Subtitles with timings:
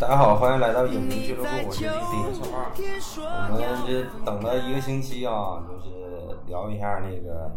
[0.00, 2.72] 大家好，欢迎来到影迷俱乐部，我是李丁小胖。
[3.52, 7.48] 我们这等了一个星期啊，就是聊一下那个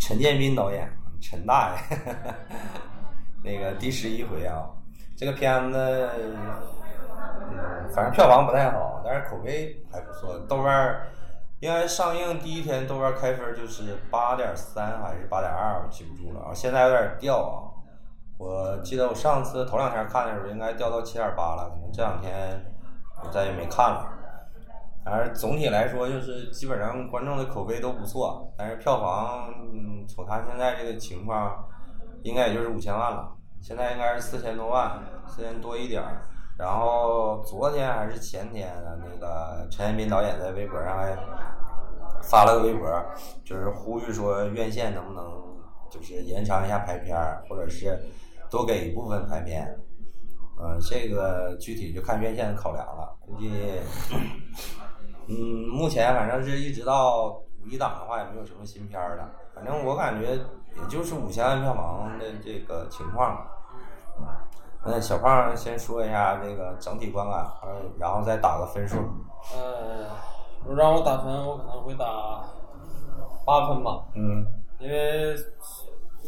[0.00, 0.90] 陈建斌导演
[1.20, 1.98] 陈大爷
[3.44, 4.64] 那个第十一回啊。
[5.18, 10.38] 这个片子，嗯，反正票房不太好，但是口碑还不错。
[10.48, 11.08] 豆瓣儿
[11.60, 16.54] 应该上映第一天豆瓣开分就是八点三还是八点二，我记不住了啊。
[16.54, 17.68] 现在有点掉啊。
[18.42, 22.60] 我记得我上次头两天看的时候，应该掉到七点八了，可能这两天
[23.22, 24.08] 我再也没看了。
[25.04, 31.64] 反正总体来说，就是基本上观众的口碑都不错，但是票房，嗯，从他现在这个情况，
[32.24, 33.32] 应该也就是五千万了。
[33.60, 36.26] 现在应该是四千多万，四千多一点儿。
[36.58, 38.68] 然后昨天还是前天，
[39.08, 41.16] 那个陈建斌导演在微博上还
[42.24, 42.88] 发了个微博，
[43.44, 45.24] 就是呼吁说院线能不能
[45.88, 47.96] 就是延长一下排片儿，或者是。
[48.52, 49.66] 多给一部分排片，
[50.60, 53.16] 嗯，这个具体就看院线的考量了。
[53.18, 53.50] 估计，
[55.26, 55.34] 嗯，
[55.70, 59.30] 目前反正是一直到五一档的话，也没有什么新片儿了。
[59.54, 63.42] 反正我感觉也就是五千万票房的这个情况。
[64.84, 68.96] 那小胖先说一下这个整体观感，嗯，然后再打个分数。
[69.54, 70.10] 呃，
[70.62, 72.44] 如果让我打分，我可能会打
[73.46, 74.04] 八分吧。
[74.14, 74.44] 嗯，
[74.78, 75.34] 因为。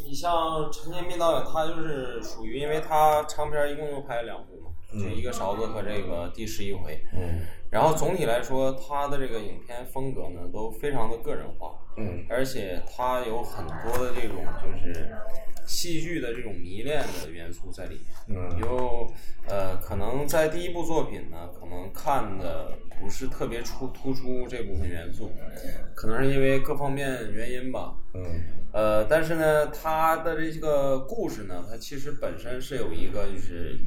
[0.05, 7.01] 你像陈建斌导演，他就是属于，因为他长片一共就拍了两部嘛，就一个勺子和这个第十一回。
[7.13, 7.41] 嗯。
[7.71, 11.75] 然后总体来说，他的这个影片风格呢，都非常的个人化。
[11.97, 12.23] 嗯。
[12.29, 15.11] 而且他有很多的这种就是
[15.65, 18.39] 戏剧的这种迷恋的元素在里面。
[18.39, 18.59] 嗯。
[18.59, 19.11] 有
[19.47, 25.31] 呃，可能在第一部作品呢，可能看的不是特别出突出这部分元素，
[25.95, 27.95] 可能是因为各方面原因吧。
[28.13, 28.23] 嗯。
[28.73, 33.79] 呃，但是呢，他的这个故事呢，它其实本身是有一个就是，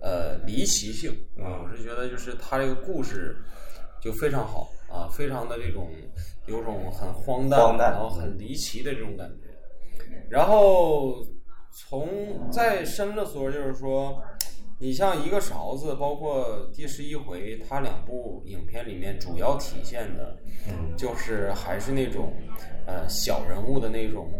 [0.00, 1.60] 呃，离奇性啊。
[1.62, 3.36] 我是觉得就是他这个故事
[4.00, 5.90] 就非常好啊，非常的这种
[6.46, 9.43] 有种很荒诞，然后很离奇的这种感觉。
[10.28, 11.24] 然后
[11.70, 14.22] 从再深的说，就是说，
[14.78, 20.36] 你像一个勺子，包括第十一回，它两部影片里面主要体现的，
[20.96, 22.32] 就是还是那种。
[22.86, 24.30] 呃，小人物的那种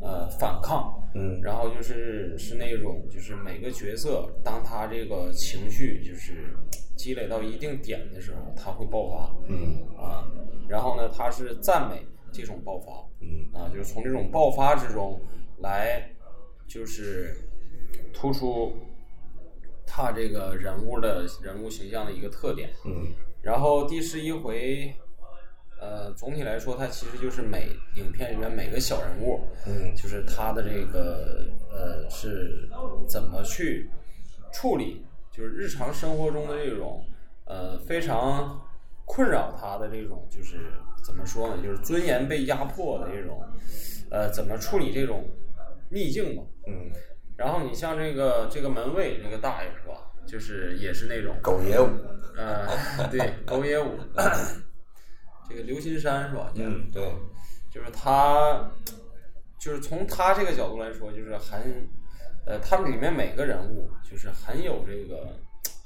[0.00, 6.56] 呃反抗，嗯，然后就是是那种就是每个角色，当他这个情绪就是
[6.96, 10.22] 积累到一定点的时候，他会爆发，嗯啊，
[10.68, 13.48] 然后呢，他是赞美这种爆发，嗯。
[13.52, 15.20] 啊，就是从这种爆发之中
[15.58, 16.10] 来
[16.66, 17.36] 就是
[18.12, 18.72] 突出
[19.86, 23.12] 他这个人物的人物形象的一个特点，嗯，
[23.42, 24.94] 然后第十一回。
[25.80, 32.68] 呃，总体来说，它其实就是每影片里面每个小人物，嗯，就是他的这个呃是
[33.08, 33.88] 怎么去
[34.52, 37.00] 处理，就是日常生活中的这种
[37.44, 38.60] 呃非常
[39.04, 40.72] 困扰他的这种，就是
[41.04, 43.42] 怎么说呢，就是尊严被压迫的这种，
[44.10, 45.28] 呃，怎么处理这种
[45.90, 46.90] 逆境吧，嗯，
[47.36, 51.88] 然后你像这个这个门卫这个大爷是吧，就是也是那种狗爷舞，
[52.36, 52.68] 呃，
[53.10, 53.98] 对，狗爷舞。
[55.48, 56.52] 这个刘金山是吧？
[56.56, 57.02] 嗯，对，
[57.72, 58.70] 就是他，
[59.58, 61.88] 就是从他这个角度来说，就是很，
[62.44, 65.34] 呃，他们里面每个人物就是很有这个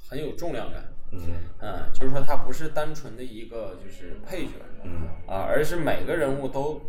[0.07, 1.19] 很有重量感，嗯，
[1.59, 4.51] 嗯，就是说它不是单纯的一个就是配角，
[4.83, 6.81] 嗯，啊，而是每个人物都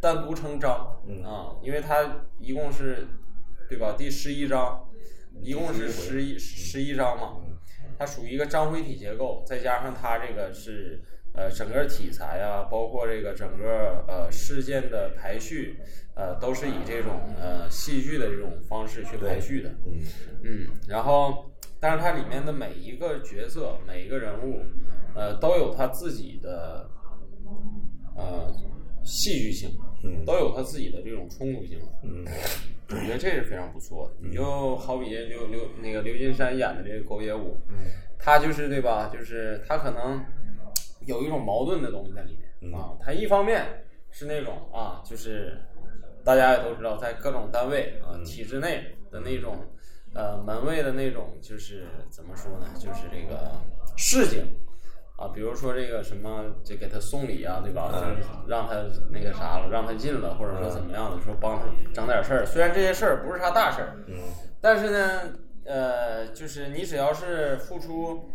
[0.00, 1.22] 单独成章，嗯。
[1.22, 3.06] 啊，因为它一共是，
[3.68, 3.94] 对吧？
[3.96, 4.88] 第十一章，
[5.42, 7.36] 一共是十一十一章嘛，
[7.98, 11.02] 它属于一个章回体结构，再加上它这个是。
[11.34, 15.78] 呃，整个题材啊，包括这个整个呃事件的排序，
[16.14, 19.70] 呃，都是以这种呃戏剧的这种方式去排序的。
[19.86, 20.04] 嗯。
[20.42, 21.50] 嗯，然后，
[21.82, 24.60] 但是它里面的每一个角色、每一个人物，
[25.16, 26.88] 呃，都有他自己的
[28.16, 28.54] 呃
[29.02, 29.68] 戏剧性，
[30.04, 31.80] 嗯，都有他自己的这种冲突性。
[32.04, 32.24] 嗯，
[32.90, 34.28] 我觉得这是非常不错的。
[34.28, 37.56] 你就好比刘刘那个刘金山演的这个狗野舞，
[38.16, 39.10] 他就是对吧？
[39.12, 40.24] 就是他可能。
[41.04, 43.66] 有一种矛盾的东西在里面啊，他一方面
[44.12, 45.58] 是那种啊，就是
[46.22, 49.58] 大家也都知道，在各种单位啊、体制内的那种
[50.14, 53.52] 呃门卫的那种，就是怎么说呢，就是这个
[53.96, 54.46] 市井
[55.16, 57.90] 啊，比如说这个什么，就给他送礼啊，对吧？
[57.92, 58.74] 就是让他
[59.10, 62.46] 那个啥了，让他进了，或者说怎么样的，说帮他整点事儿。
[62.46, 63.96] 虽然这些事儿不是啥大事儿，
[64.60, 65.20] 但是呢，
[65.64, 68.28] 呃，就是你只要是付出。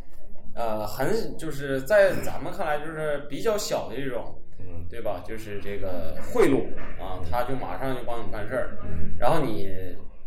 [0.59, 4.41] 呃，很就是在咱们看来就是比较小的这种，
[4.89, 5.23] 对吧？
[5.23, 6.65] 就是这个贿赂
[6.99, 8.77] 啊，他就马上就帮你办事儿，
[9.19, 9.69] 然后你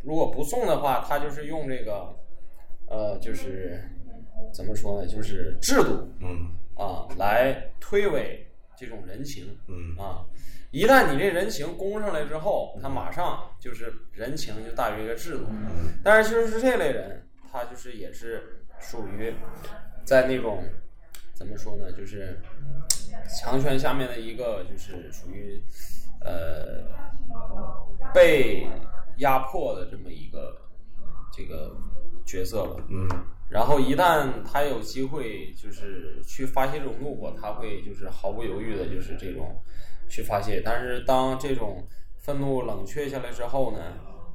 [0.02, 2.16] 如果不送的话，他就是用这个，
[2.88, 3.82] 呃，就是
[4.52, 5.06] 怎么说呢？
[5.06, 8.38] 就是制度，嗯啊，来推诿
[8.76, 10.24] 这种人情，嗯啊，
[10.70, 15.44] 一旦你这人情攻上来之后，他马上就是人情就大于一个制度。
[16.02, 19.34] 但是就是这类人，他就是也是属于
[20.04, 20.64] 在那种
[21.34, 21.92] 怎么说呢？
[21.92, 22.40] 就是
[23.28, 25.62] 强权下面的一个，就是属于
[26.20, 26.84] 呃
[28.14, 28.66] 被
[29.20, 30.54] 压迫的这么一个
[31.32, 31.74] 这个
[32.26, 32.84] 角色了。
[32.90, 33.08] 嗯
[33.48, 39.60] 然后一旦他有机会，就是去发泄这种怒火，他会就是毫不犹豫的，就是这种
[40.08, 40.62] 去发泄。
[40.64, 41.84] 但是当这种
[42.16, 43.78] 愤怒冷却下来之后呢，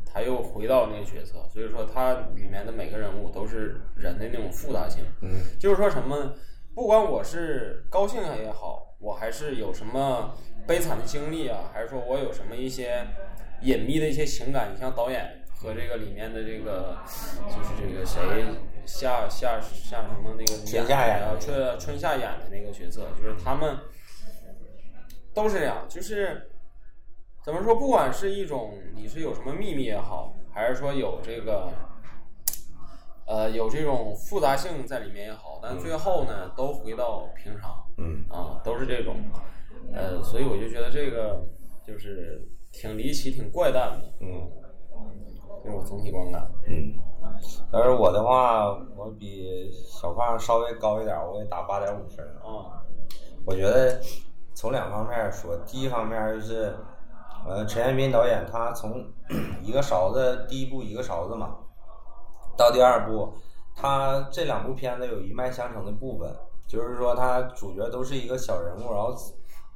[0.05, 1.47] 他又回到那个角色。
[1.49, 5.05] 所以说，他里面的每个人物都是人的那种复杂性。
[5.21, 6.33] 嗯就是说什么，
[6.73, 10.33] 不管我是高兴也好，我还是有什么
[10.67, 13.07] 悲惨的经历啊，还是说我有什么一些
[13.61, 16.97] 隐秘的一些情感，你像导演和这个里面的这个，
[17.47, 18.45] 就是这个谁
[18.85, 23.77] 夏夏夏什么那个春夏演的啊春春夏演的那个角色，就是他们
[25.33, 26.49] 都是这样，就是
[27.43, 31.71] 怎么说，不管是一种你是有什么秘密也好，还是说有这个。
[33.27, 39.15] 呃，有这种复杂性在里面也好，但最后呢，都回到平常嗯啊，都是这种，
[39.91, 41.43] 呃，所以我就觉得这个
[41.83, 42.47] 就是
[42.79, 44.51] 挺离奇、挺怪诞的，嗯
[45.63, 46.51] 这是我总体观感。
[46.67, 46.93] 嗯。
[47.71, 52.25] 但是我的话，我比小胖稍微高一点，我给打八点五分。
[52.37, 52.83] 啊，
[53.45, 53.99] 我觉得
[54.53, 56.75] 从两方面说，第一方面就是，
[57.47, 59.03] 呃，陈彦斌导演他从
[59.61, 61.57] 一个勺子第一部一个勺子嘛，
[62.55, 63.33] 到第二部，
[63.75, 66.33] 他这两部片子有一脉相承的部分，
[66.67, 69.13] 就是说他主角都是一个小人物，然后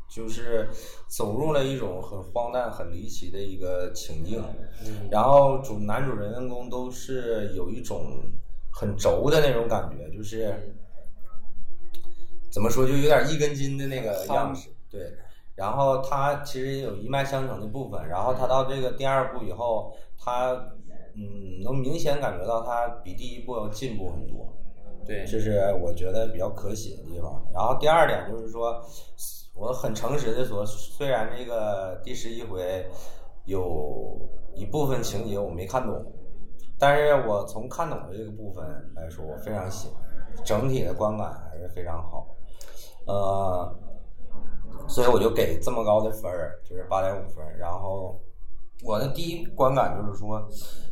[0.10, 0.68] 就是
[1.08, 4.44] 走入了一种很荒诞、很离奇的一个情境，
[5.12, 8.24] 然后主男主人公都是有一种
[8.72, 10.74] 很轴的那种感觉，就是。
[12.52, 15.14] 怎么说，就有点一根筋的那个样式，对。
[15.54, 20.54] 然后他其实也有一脉相承的部分，然后他到这个第二部以后，他
[21.14, 24.52] 嗯能明显感觉到他比第一部要进步很多，
[25.06, 27.46] 对，这是我觉得比较可喜的地方。
[27.54, 28.84] 然后第二点就是说，
[29.60, 32.90] 我很诚实的说，虽然这个第十一回
[33.44, 34.18] 有
[34.56, 36.02] 一部分情节我没看懂，
[36.78, 38.66] 但是我从看懂的这个部分
[38.96, 40.02] 来说，我非常喜欢，
[40.46, 42.26] 整体的观感还是非常好。
[43.06, 43.76] 呃，
[44.88, 47.46] 所以我就给这么高的分儿，就是八点五分。
[47.58, 48.18] 然后
[48.86, 50.42] 我的第一观感就是说，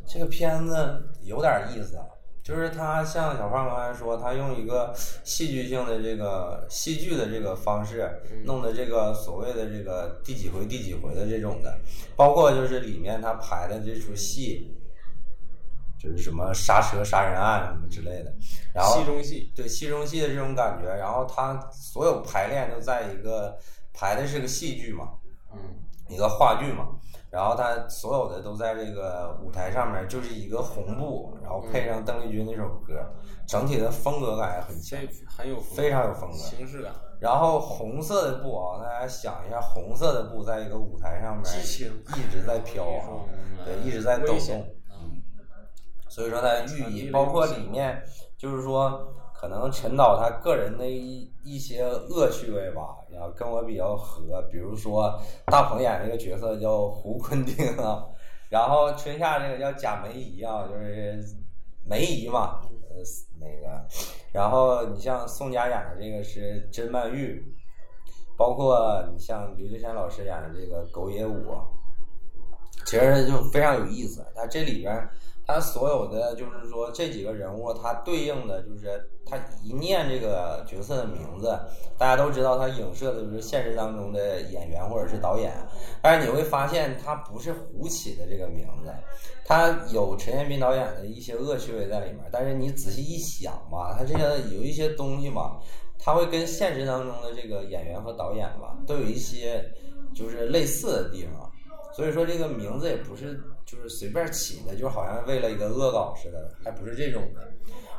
[0.06, 0.76] 这个片子
[1.22, 2.06] 有点意思啊，
[2.48, 4.94] 就是他像小胖刚才说，他用一个
[5.26, 8.10] 戏剧性的这个戏剧的这个方式，
[8.46, 11.78] 弄的这个所谓的这个第几回第几回的这种的，
[12.16, 14.74] 包括就是里面他排的这出戏。
[16.00, 18.32] 就是什么刹车杀人案什么之类的，
[18.72, 23.58] 然后戏中戏，对戏中戏的这种感觉，然后他所有排练都在一个
[23.96, 25.10] 排的是个戏剧嘛，
[25.52, 25.60] 嗯，
[26.08, 26.90] 一个话剧嘛，
[27.30, 33.06] 然后他所有的都在这个舞台上面，就是一个红布，然后配上邓丽君那首歌，
[33.48, 34.98] 整体的风格感很强，
[35.28, 36.38] 很有非常有风格。
[36.38, 43.26] 形式感，然后红色的布啊，大家想一下，红色的布在一个舞台上面一直在飘啊，
[43.66, 44.66] 对，一直在抖动。
[46.10, 48.02] 所以说它寓意，包括里面
[48.38, 54.42] 就是说，可能陈导他个人的一一些恶趣味吧，然后跟我比较合。
[54.52, 55.14] 比如说
[55.46, 58.04] 大鹏演这个角色叫胡坤丁啊，
[58.50, 61.24] 然后春夏这个叫贾梅姨啊，就是
[61.86, 62.98] 梅姨嘛，呃
[63.40, 63.86] 那个，
[64.32, 67.46] 然后你像宋佳演的这个是甄曼玉，
[68.36, 71.56] 包括你像刘德山老师演的这个狗野武，
[72.88, 74.26] 其实就非常有意思。
[74.36, 75.10] 他这里边。
[75.48, 81.58] 他所有的就是说这几个人物，他对应的就是他一念这个角色的名字，
[81.98, 85.54] 大家都知道他影射的就是现实当中的演员或者是导演。
[86.02, 88.94] 但是你会发现，他不是胡起的这个名字，
[89.46, 92.26] 他有陈彦斌导演的一些恶趣味在里面。
[92.30, 95.58] 但是你仔细一想吧，他这个有一些东西吧，
[95.98, 99.64] 他会跟现实当中的这个演员和导演吧，都有一些
[100.14, 101.50] 就是类似的地方。
[101.96, 103.42] 所以说这个名字也不是。
[103.68, 107.42] 就是随便起的，就好像为了一个恶搞似的，还不是这种的。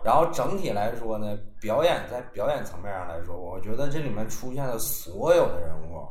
[0.02, 6.08] 然后整体来说呢，表演在表演层面上来说，我觉得这里面出现的所有的人物，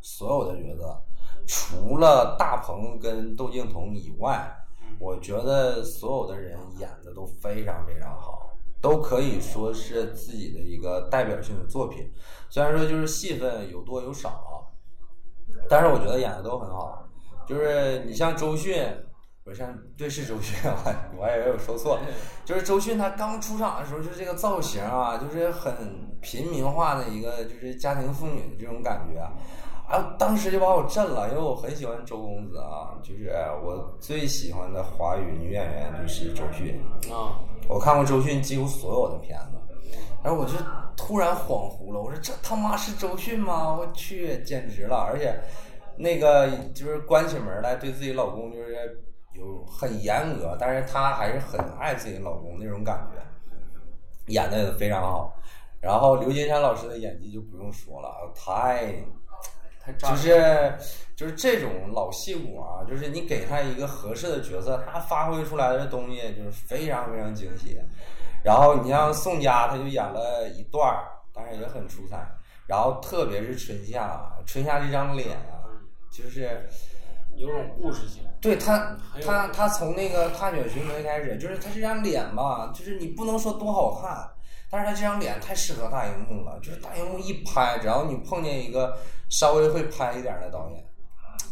[0.00, 1.02] 所有的角色，
[1.46, 4.52] 除了大鹏跟窦靖童以外，
[4.98, 12.12] 我觉得所有的人演的都非常非常好，都可以说是自己的一个代表性的作品。
[12.48, 14.68] 虽然说就是戏份有多有少，
[15.68, 17.05] 但是我觉得演的都很好。
[17.46, 18.82] 就是你像周迅，
[19.44, 21.98] 我像对是周迅， 我我还以为我说错，
[22.44, 25.74] 就是周迅她刚出场的时候，就这个造型啊，就是很
[26.20, 29.20] 平民化的一个，就是家庭妇女的这种感觉，
[29.88, 33.30] 啊，当时就把我震了，因为我很喜欢周公子啊，就是
[33.62, 36.80] 我最喜欢的华语女演员就是周迅。
[37.12, 37.38] 啊，
[37.68, 40.54] 我看过周迅几乎所有的片子，然后我就
[40.96, 43.72] 突然恍惚了，我说这他妈是周迅吗？
[43.72, 45.38] 我去，简直了，而且
[45.98, 49.02] 那个就是关起门来对自己老公就是。
[49.36, 55.30] 有很严格，但是她还是很爱自己老公那种感觉，演的也非常好。
[55.78, 58.94] 然后刘金山老师的演技就不用说了，太，
[59.78, 60.74] 太就是
[61.14, 67.78] 就是这种老戏骨啊，就是你给他一个合适的角色，他发挥出来的东西就是非常非常惊喜。
[68.42, 72.26] 然后你像宋佳，他就演了一段儿，当然也很出彩。
[72.66, 75.55] 然后特别是春夏，春夏这张脸啊，
[76.10, 76.68] 就是
[77.36, 78.22] 有种故事性。
[78.40, 84.28] 对他，他他从那个踏雪寻梅开始，就是他这张脸吧，就是你不能说多好看，
[84.70, 88.96] 但是他这张脸太适合大荧幕了，就是大荧幕一拍，只要你碰见一个
[89.30, 90.84] 稍微会拍一点的导演，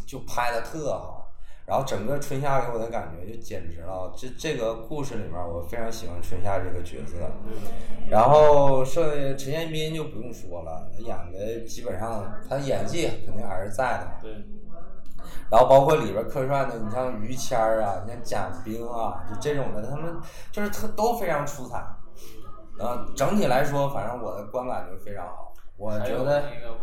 [0.07, 1.24] 就拍的特好。
[1.67, 7.17] 然后整个春夏给我的感觉就简直了，这这个故事里面我非常喜欢春夏这个角色。
[8.11, 14.19] 然后剩下陈建斌就不用说了，他演的基本上他演技肯定还是在的。
[14.23, 14.33] 对。
[15.51, 20.21] 然后包括里边客串的，你像于谦儿啊，你像贾冰啊，就这种的，他们
[20.53, 21.83] 就是特都非常出彩。
[22.79, 25.55] 呃，整体来说，反正我的观感就非常好。
[25.77, 26.75] 我觉得那个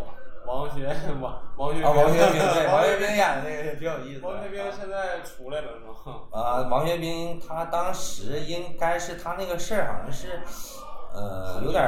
[0.45, 4.25] 王王学王王学啊，王学兵对王学兵演的那个也挺有意思。
[4.25, 6.15] 王学兵现在出来了是吗？
[6.31, 10.41] 啊，王学兵他当时应该是他那个事儿，好像是
[11.13, 11.83] 呃有点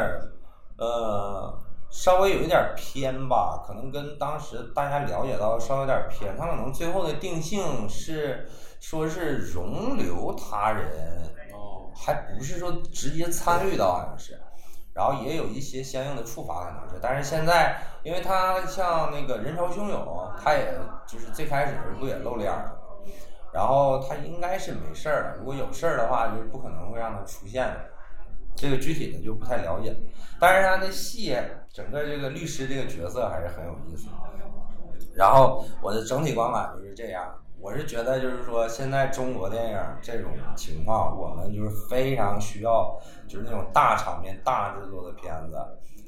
[0.78, 1.60] 呃。
[1.96, 6.36] 稍微有一点偏吧，可能跟当时大家了解到稍微有点偏。
[6.36, 11.22] 他可能最后的定性是说是容留他人，
[11.54, 14.42] 哦，还不是说直接参与到好像是，
[14.94, 17.00] 然后也有一些相应的处罚可能是。
[17.02, 20.74] 但是现在，因为他像那个人潮汹涌，他也
[21.08, 22.78] 就是最开始不也露脸了，
[23.52, 25.36] 然后他应该是没事儿了。
[25.40, 27.90] 如果有事儿的话，就是不可能会让他出现的。
[28.56, 29.96] 这个具体的就不太了解，
[30.40, 31.36] 但是他的戏，
[31.74, 34.08] 整个这个律师这个角色还是很有意思。
[35.16, 45.56] 然后我的整体观感就是这样，我是觉得就是说，现在中国电影这种情况，我们就是非常需要就是那种大场面、大制作的片子，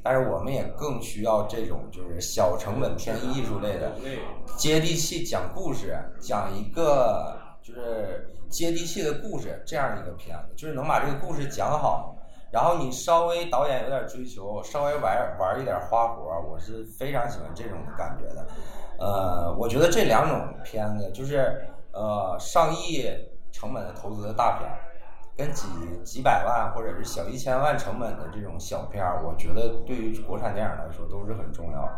[0.04, 3.94] 但是我们也更需要这种就是小成本偏艺术类的、
[4.58, 12.18] 接地气讲故事、讲一个就是接地气的故事这样一个片子，就是能把这个故事讲好。
[12.52, 18.46] 然后你稍微导演有点追求，稍微玩玩一点花活，我是非常喜欢这种感觉的。
[18.98, 23.08] 呃，我觉得这两种片子就是呃上亿
[23.52, 24.70] 成本的投资的大片，
[25.38, 25.68] 跟几
[26.04, 31.92] 几百万或者是小一千万成本的这种小片儿，我觉得对于国产电影来说都是很重要的。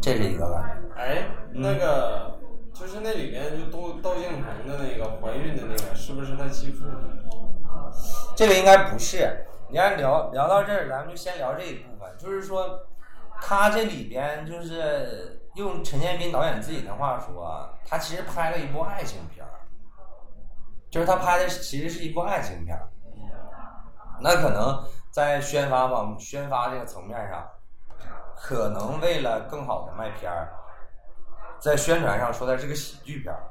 [0.00, 0.94] 这是一个感觉。
[1.00, 2.38] 哎，那个
[2.72, 6.84] 就是那里面就窦窦靖童的那个怀孕的那个，是不是他继父？
[8.36, 9.44] 这个应该不是。
[9.68, 12.08] 你看聊聊到这儿，咱们就先聊这一部分。
[12.16, 12.80] 就是说，
[13.40, 19.52] 他这里边就是用陈建斌导演自己的话说，他其实拍了一部爱情片儿，
[20.90, 22.88] 就是他拍的其实是一部爱情片儿。
[24.20, 27.46] 那可能在宣发方宣发这个层面上，
[28.36, 30.52] 可能为了更好的卖片儿，
[31.58, 33.42] 在宣传上说它是个喜剧片儿，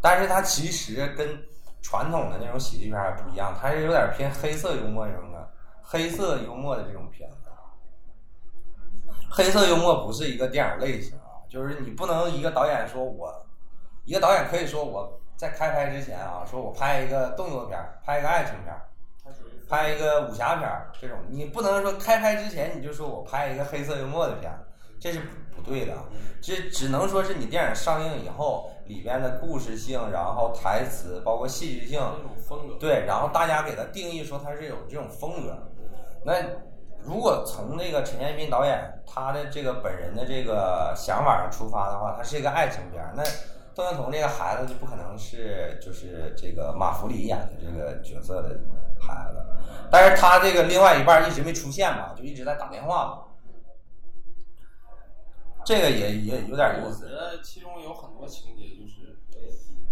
[0.00, 1.38] 但是它其实跟
[1.82, 5.50] 传统的那种喜剧片还不一样，它是有点偏黑色幽默那种的，
[5.82, 7.43] 黑色幽默的这种片子。
[9.36, 13.34] 黑色幽默不是一个电影类型啊，就是你不能一个导演说我，
[14.04, 18.72] 一个导演可以说我在开拍之前啊，说我拍一个动作片，拍一个爱情片，
[19.68, 24.52] 拍一个武侠片这种，你不能说开拍之前你就说我拍一个黑色幽默的片，
[25.00, 25.20] 这是
[25.56, 25.92] 不对的，
[26.40, 28.70] 这只能说是你电影上映以后。
[28.86, 31.98] 里边的故事性，然后台词，包括戏剧性，
[32.78, 35.56] 对，然后大家给他定义说它是有这种风格。
[36.22, 36.34] 那
[37.06, 43.22] 如果从那个陈建斌导演他的这个本人的这个想法上出发的话，他是一个爱情片，那
[43.74, 48.58] 窦靖童这个孩子就不可能是就是这个马福里演的这个角色的
[49.00, 49.44] 孩子，
[49.90, 53.20] 但是他这个另外一半一直没出现嘛，就一直在打电话。
[55.64, 57.06] 这个也也有点意思。
[57.06, 59.16] 我觉得其中有很多情节，就是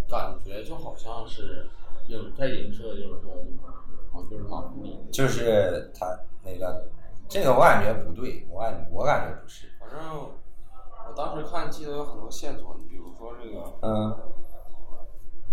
[0.07, 1.67] 感觉就好像是
[2.07, 6.07] 有在影射，就是说，就是马福里，就是他
[6.45, 6.91] 那个，
[7.33, 9.67] 这个我感觉不对，我感我感觉不是。
[9.81, 14.15] 反正我当时看，记得有很多线索，你比如说这个，嗯，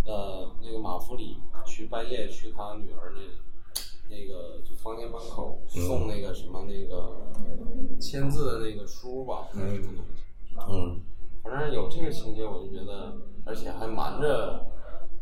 [0.06, 3.22] 呃，那个马弗里去半夜去他女儿那
[4.10, 7.16] 那个就房间门口送那个什么那个
[7.98, 10.24] 签字的那个书吧，还是什么东西？
[10.70, 11.02] 嗯，
[11.42, 14.66] 反正有这个情节，我就觉得，而且还瞒着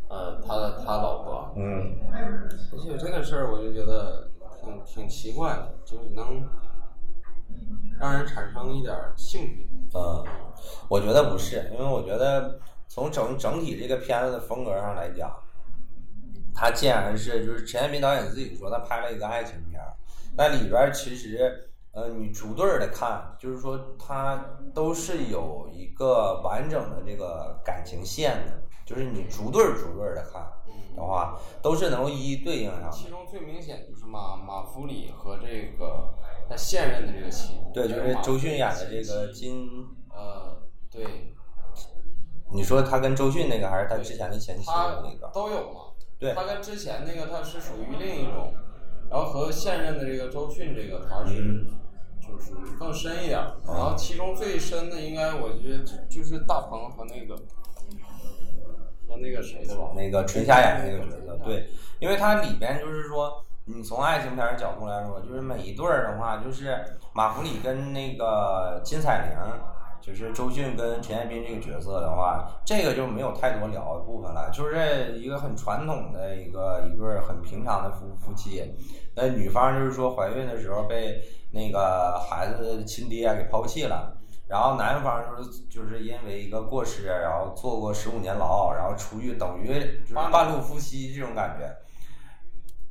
[0.08, 4.28] 呃他的他老婆，嗯，而且这个事儿我就觉得
[4.84, 6.42] 挺奇怪的，就是能
[7.98, 9.68] 让人产生一点兴趣。
[9.94, 10.24] 嗯，
[10.88, 15.34] 我觉得不是，因为我觉得从整整体这个片子的风格上来讲，
[16.54, 19.80] 它既然是就是陈建斌导演自己说他拍了一个爱情片，
[20.36, 24.44] 那里边其实呃你逐对的看，就是说它
[24.74, 30.42] 都是有一个完整的这个感情线的，就是你逐对逐对的看
[30.98, 32.90] 的话，都是能够一一对应上的。
[32.90, 36.14] 其中最明显就是马马弗里和这个
[36.48, 39.68] 他现任的这个妻，对，就是周迅演的这个金，
[40.10, 41.34] 呃，对，
[42.52, 45.30] 你说他跟周迅那个，还是他之前的前妻的那个？
[45.32, 45.80] 都有嘛。
[46.18, 46.34] 对。
[46.34, 48.52] 他跟之前那个他是属于另一种，
[49.08, 51.78] 然后和现任的这个周迅这个他是、嗯。
[52.20, 57.34] 就是更深一点，然后其中最深的应该我觉得就就是大鹏和那个
[59.08, 61.66] 和那个谁的吧，那个春夏演的那个角色，对，
[61.98, 66.78] 因为它里边就是说，你从爱情片的角度来说，就是每一对儿的话，就是
[67.14, 69.38] 马福里跟那个金彩玲，
[70.00, 78.74] 就是周迅跟陈彦斌这个角色的话，这个就没有太多聊的部分了，就是一个很传统的一个一对很平常的夫夫妻，
[79.14, 81.22] 那女方就是说怀孕的时候被
[81.52, 84.17] 那个孩子的亲爹给抛弃了。
[84.48, 89.68] 然后男方就是就是因为一个过失，然后坐过十五年牢，然后出狱，等于
[90.06, 91.70] 就是半路夫妻这种感觉，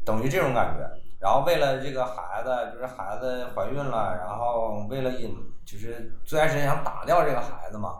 [0.05, 0.87] 等于这种感觉。
[1.19, 7.95] 然后为了这个孩子，就是孩子怀孕了，然后为了引，就是最开始想打掉这个孩子嘛。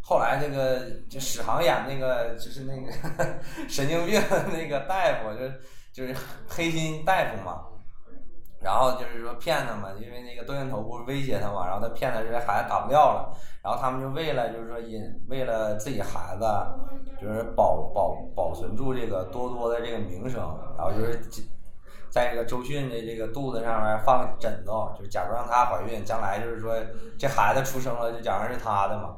[0.00, 2.92] 后来那个就史航演那个就是那个
[3.68, 5.48] 神经病那个大夫，就
[5.92, 6.16] 就是
[6.48, 7.64] 黑心大夫嘛。
[8.62, 16.44] 然后就是说骗他嘛，因为那个窦靖童不是威胁他嘛，然后他骗他这孩子打不掉了，然后他们就为了就是说引为了自己孩子，
[17.20, 20.40] 就是保保保存住这个多多的这个名声，
[20.76, 21.18] 然后就是
[22.10, 26.76] 在这个周迅的这个肚子上面放枕头，就是假装她怀孕，将来就是说
[27.18, 29.16] 这孩子出生了就假装是她的嘛。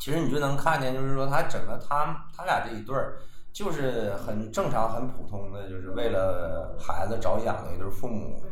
[0.00, 3.18] 其实你就能看见，就是说他整个他他俩这一对儿。
[3.54, 8.42] 就是很正常、很普通的，就是为了孩子着想的一对父母。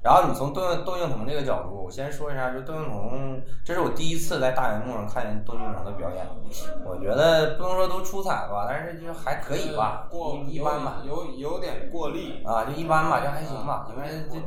[0.00, 6.26] 然后你从窦窦靖童这个角度，我先说一下，就窦靖童，这是我第一次在大荧幕上看见窦靖童的表演。
[6.86, 14.38] 我觉得不能说都出彩吧，但是就还可以吧，过一般吧，有有点过力啊，就一般吧，就还行吧，因为这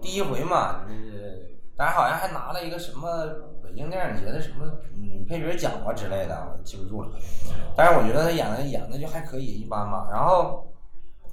[0.00, 3.24] 第一回嘛，就是，当然好像还拿了一个什么
[3.64, 7.08] 北京电影节的什么女配角奖吧之类的，我记不住了。
[7.74, 10.06] 但是我觉得他演的演的就还可以，一般吧。
[10.12, 10.70] 然后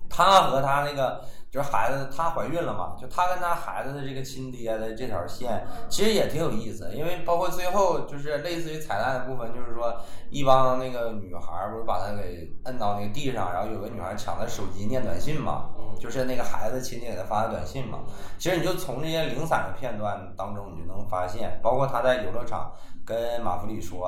[0.09, 6.89] 他和他那个就是孩子，她怀孕了嘛，就他跟他孩子的这个亲爹的这条线，其实也挺有意思。
[6.93, 9.93] 因为包括最后就是类似于彩蛋的部分，就是说
[10.29, 17.99] 一帮那个女孩不是把他给摁到那个地上，然后有个女孩抢他手机念短信嘛，就是那个孩子亲戚给他发的短信嘛。
[18.37, 22.71] 其实你就从这些零散的片段当中，你就能发现，包括他在游乐场
[23.05, 24.07] 跟马弗里说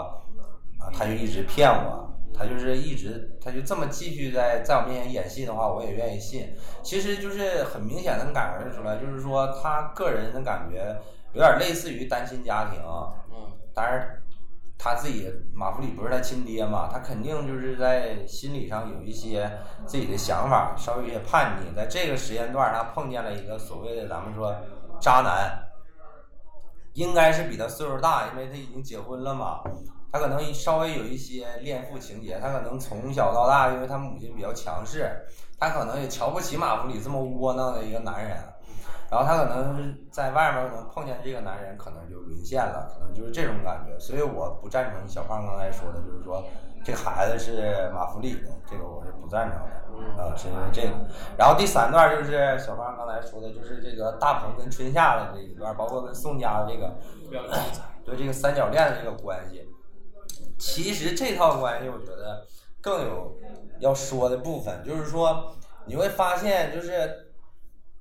[0.80, 2.08] 啊，他就一直骗我。
[2.32, 6.48] 他就是一直，他就这么继续在在我面前演戏的话，我也愿意信。
[6.84, 10.96] 其实就是很明显能感觉出来，就是说他个人的感觉
[11.34, 12.80] 有点类似于单亲家庭。
[13.32, 14.19] 嗯，当然
[14.82, 19.52] 他自己马弗里不是他亲爹嘛，他肯定就是在心理上有一些
[19.86, 21.76] 自己的想法，稍微有些叛逆。
[21.76, 24.56] 在这个时间段，他碰见了一个所谓的咱们说
[25.02, 25.62] 渣男，
[26.94, 29.60] 应该是比他岁数大，因为他已经结婚了嘛。
[30.12, 35.12] 他可能稍微有一些恋父情节，他可能从小到大，因为他母亲比较强势，
[35.60, 38.38] 他可能也瞧不起马弗里这么窝囊的一个男人，
[39.12, 43.98] 然后他可能在外面可能碰见这个男人，可能就沦陷了，可能就是这种感觉。
[44.00, 46.44] 所以我不赞成小胖刚才说的，就是说
[46.84, 49.60] 这个孩子是马弗里的，这个我是不赞成
[50.16, 50.90] 的，啊，是因为这个。
[51.38, 56.96] 然后第三段就是小胖刚才说的，就是这个大鹏跟春夏的这一段，包括跟宋佳的这个，
[58.06, 59.68] 对这个三角恋的这个关系。
[60.60, 62.46] 其实这套关系，我觉得
[62.80, 63.36] 更有
[63.80, 65.52] 要说的部分，就是说
[65.86, 67.29] 你会发现，就是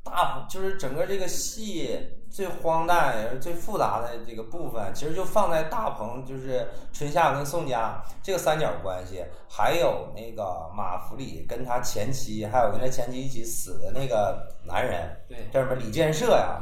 [0.08, 1.98] 大，就是整个这个戏
[2.30, 16.60] 最荒诞也是最复杂的这个部分，其实就放在大鹏，就是春夏跟宋佳这个三角关系，还有那个马弗里跟他前妻，还有跟他前妻一起死的那个男人，对，叫什么李建设呀？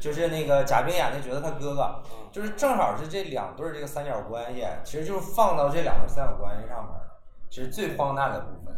[0.00, 6.92] 就是那个贾冰演的，觉得他哥哥，就是正好是这两对这个三角关系，其实就是放到这两个三角关系上面，
[7.48, 8.74] 其实最荒诞的部分。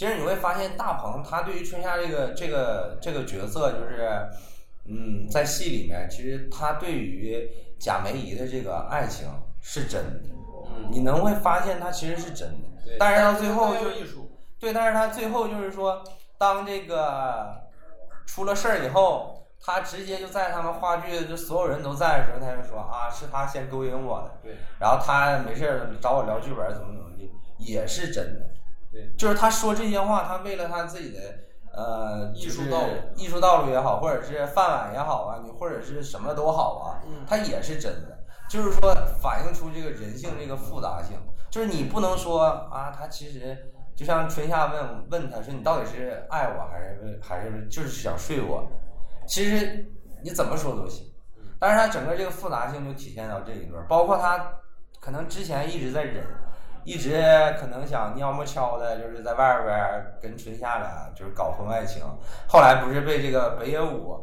[0.00, 4.08] 其实你会发现，大鹏他对于春夏这个这个这个角色，就是
[4.86, 7.46] 嗯，在戏里面，其实他对于
[7.78, 9.28] 贾梅姨的这个爱情
[9.60, 10.30] 是真的，
[10.90, 12.96] 你能会发现他其实是真的。
[12.98, 16.02] 但是到最后就艺术，对，但是他最后就是说，
[16.38, 17.68] 当这个
[18.24, 19.36] 出了事儿以后。
[19.62, 24.30] 他直接就在他们话剧就所有人都在的时候，他就说啊，是他先勾引我的。
[24.42, 24.56] 对。
[24.78, 28.40] 然后他没事找我聊剧本，怎么怎么地，也是真的。
[28.92, 29.12] 对。
[29.16, 31.20] 就是他说这些话，他为了他自己的
[31.72, 38.18] 呃艺术道路，艺术道路也好，或者是饭碗也好啊，你或者是什么都好啊，他也是真的。
[38.48, 41.16] 就是说反映出这个人性这个复杂性，
[41.50, 43.56] 就是你不能说啊，他其实
[43.94, 48.68] 就像春夏问问他说你到底是爱我还是还是就是想睡我。
[49.28, 49.86] 其实
[50.24, 51.06] 你怎么说都行，
[51.60, 54.52] 但是他整个这个复杂性就体现到这一段，包括他
[54.98, 56.26] 可能之前一直在忍，
[56.84, 57.20] 一直
[57.58, 59.78] 可能想尿么敲的，就是在外边
[60.20, 62.02] 跟春夏俩就是搞婚外情，
[62.48, 64.16] 后来不是被这个北野武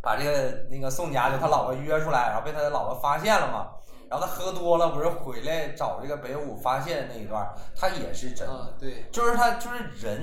[0.00, 3.70] 把这个那个宋佳就他老婆约出来，然后被他的老婆发现了嘛，
[4.08, 10.22] 然后他喝多了不是回来找这个北野武发现那一段，他也是真的，对，就是他就是人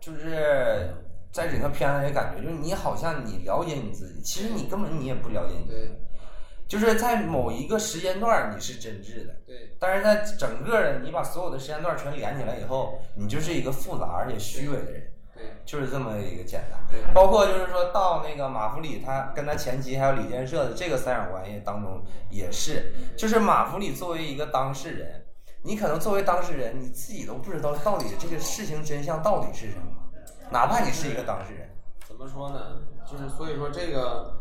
[0.00, 0.94] 就是。
[1.32, 5.64] 在整个片子里感觉，就是你好像你了解你自己，其实你根本你也不了解你。
[5.64, 5.88] 对。
[6.70, 9.34] 就是在某一个时间段你是真挚的。
[9.44, 9.76] 对。
[9.80, 15.12] 但是在整个的你把所有的时间段全连起来以后，你就是一个复杂而且虚伪的人。
[15.34, 15.42] 对。
[15.64, 16.78] 就是这么一个简单。
[16.88, 17.12] 对。
[17.12, 25.24] 包括就是说到那个马弗里，他跟他前妻还有李建设的这个三角关系当中，也是，就是马弗里作为一个当事人，
[25.62, 29.82] 你可能作为当事人，你自己都不知道到底这个事情真相到底是什么。
[30.52, 31.68] 哪怕你是一个当事人，
[32.06, 32.80] 怎么说呢？
[33.10, 34.39] 就是所以说这个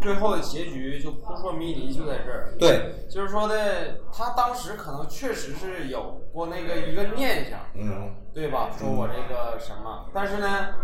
[0.00, 2.54] 最后的结局就扑朔迷离就在这儿。
[2.58, 8.70] 对，就是说的他当时可能确实是有过那个一个念想，嗯，对吧？
[8.78, 10.74] 说我这个什么，但是呢，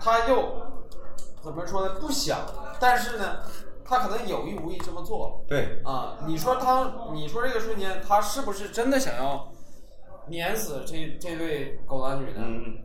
[0.00, 0.62] 他又
[1.42, 1.94] 怎么说呢？
[2.00, 2.40] 不想，
[2.80, 3.38] 但是呢，
[3.84, 5.44] 他可能有意无意这么做。
[5.48, 9.52] 对，啊，你说他，你说这个瞬间，他是不是真的想要
[10.28, 12.38] 碾死这这对狗男女呢？
[12.38, 12.78] 嗯。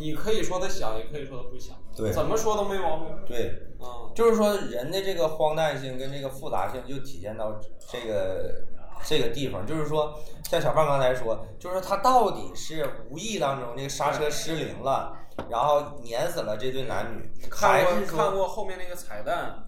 [0.00, 3.08] 你可以说他想，也可以说他不想，对，怎么说都没毛病。
[3.26, 7.60] 对，嗯，就是说人的这个荒诞性跟这个复杂性就体现到
[7.90, 8.62] 这个
[9.04, 15.16] 这个地方，就是说像小胖刚才说，就是说他到底是无意当中这个刹车失灵了，
[15.48, 19.64] 然后碾死了这对男女，还是看过后面那个彩蛋，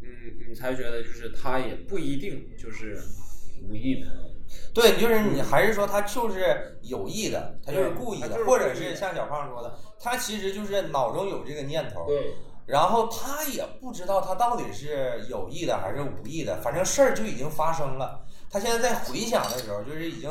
[0.00, 0.08] 嗯，
[0.48, 3.02] 你才觉得就是他也不一定就是
[3.68, 4.06] 无意的。
[4.74, 12.34] 对，就是你还是说他就是有意的，他就是故意的，或者是像小胖说的，他其实就是脑中有这个念头，对，
[12.70, 18.20] 然后他也不知道他到底是有意的还是无意的，反正事儿就已经发生了。
[18.48, 20.30] 他现在在回想的时候，就是已经，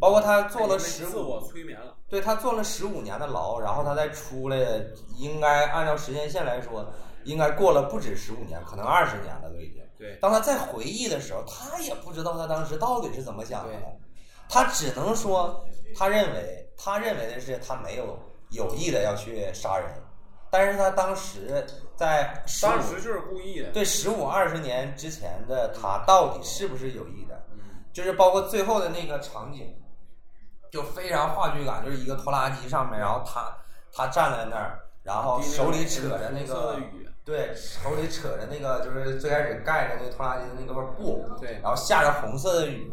[0.00, 4.58] 包括他坐了十五，催眠了，对他坐了十五年的牢，然后他再出来，
[5.16, 6.84] 应该按照时间线来说，
[7.22, 9.80] 应该过了不止十五年，可能二十年了都已经。
[9.96, 13.74] 对，当他再回忆的时候，他也不知道他当时到底是怎么想的，
[14.48, 15.64] 他只能说，
[15.96, 18.18] 他认为，他认为的是他没有
[18.50, 19.88] 有意的要去杀人，
[20.50, 27.40] 但是他当时在当时就是故意的，对，十五二十年之前的他到底是不是有意的？
[27.92, 29.74] 就是包括最后的那个场景，
[30.70, 33.56] 就非常话剧感，就是一个拖拉机上面，然后他
[33.92, 36.78] 他站在那儿，然后手里扯着那个。
[37.24, 42.90] 对，手里扯着那个，就是最开始盖着那个拖拉机的那块布，对，然后下着红色的雨，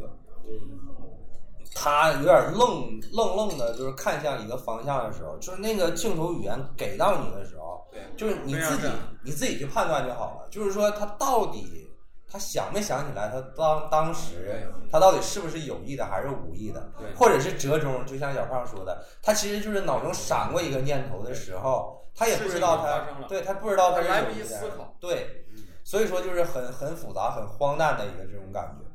[1.76, 8.88] 他有点愣愣愣的，就是看向一个方向的时候，就是那个镜头语言给到你的时候，对，就是你自己
[9.24, 10.48] 你自己去判断就好了。
[10.50, 11.88] 就是说他到底
[12.32, 18.06] 他想没想起来，他当当时他到底是不是有意的还是无意的，或者是折中？
[18.06, 22.02] 就像小胖说的，他其实就是脑中闪过一个念头的时候。
[22.18, 25.46] 他也不知道他，对他不知道他是有意的，对，
[25.84, 28.86] 所以说就是很很复杂、很荒诞的一个这种感觉。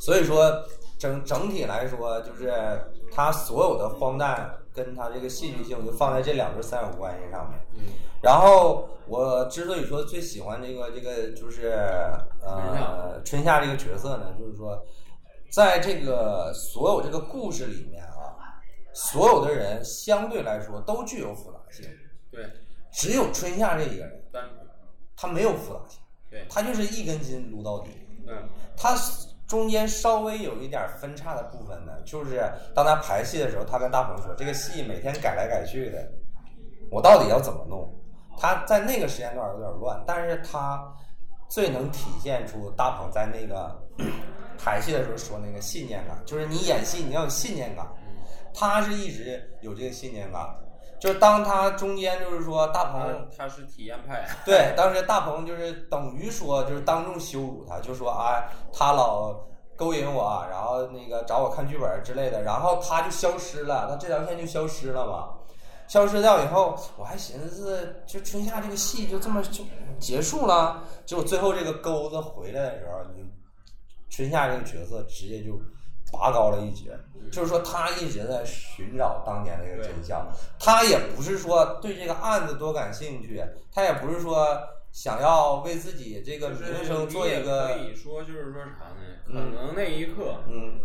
[0.00, 0.64] 所以说
[0.98, 2.52] 整整体来说，就是
[3.12, 7.58] 他所有的荒诞跟他这个戏剧性就放在这两对三角关系上面。
[8.20, 11.72] 然后我之所以说最喜欢这个这个就是
[12.42, 14.84] 呃春夏这个角色呢，就是说
[15.52, 18.58] 在这个所有这个故事里面啊，
[18.92, 21.86] 所有的人相对来说都具有复杂性。
[22.30, 22.44] 对，
[22.92, 24.24] 只有春夏这一个人，
[25.16, 27.90] 他没有复杂性，对，他就是一根筋撸到底。
[28.26, 28.94] 嗯，他
[29.48, 32.40] 中间稍微有一点分叉的部分呢，就是
[32.74, 36.06] 当他排戏的时候，他跟大鹏说：“这个戏每天改来改去的，
[36.90, 37.90] 我到底要怎么弄？”
[38.38, 40.80] 他在那个时间段有点乱，但是他
[41.48, 43.74] 最能体现出大鹏在那个
[44.58, 47.86] 排戏的时候说那个信念感，就是你演戏你要有信念感。
[48.54, 50.46] 他是一直有这个信念感。
[51.00, 54.26] 就是当他中间就是说大鹏，他是体验派。
[54.44, 59.34] 对，当时大鹏就是等于说就是当众羞辱他，就说啊，他老
[59.76, 65.34] 勾引我，然后那个找我看剧本之类的，然后他就消失了，他这条线就消失了嘛。
[65.86, 69.64] 消失掉以后，我还寻思，就春夏这个戏就这么就
[69.98, 70.82] 结束了。
[71.06, 73.24] 结果最后这个钩子回来的时候，你
[74.10, 75.52] 春夏这个角色直接就
[76.12, 76.98] 拔高了一截。
[77.30, 80.26] 就是说，他一直在寻找当年那个真相。
[80.58, 84.58] 他也不是说对这个案子多感兴趣，他也不是说
[84.92, 87.74] 想要为自己这个名声做一个。
[87.74, 89.04] 可以说，就是说啥呢？
[89.26, 90.80] 可能那一刻，嗯，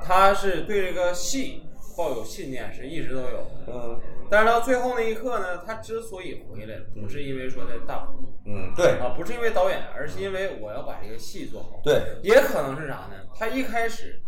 [0.00, 1.64] 他是对这个戏
[1.96, 3.50] 抱有信念，是一直都有。
[3.66, 4.00] 嗯。
[4.30, 8.14] 但是到最后那一刻呢，他之所以回来，不是因为说在大鹏，
[8.46, 11.80] 嗯，对啊，不是因为导演，而是因为我要把这个戏做好。
[11.82, 12.20] 对。
[12.22, 13.16] 也可能是啥呢？
[13.34, 14.22] 他一开始。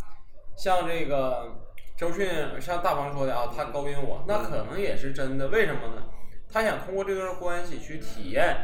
[0.61, 1.47] 像这个
[1.97, 2.29] 周迅，
[2.61, 5.49] 像大鹏说的啊，他勾引我，那可能也是真的。
[5.49, 6.03] 为什么呢？
[6.53, 8.55] 他想通过这段关系去体验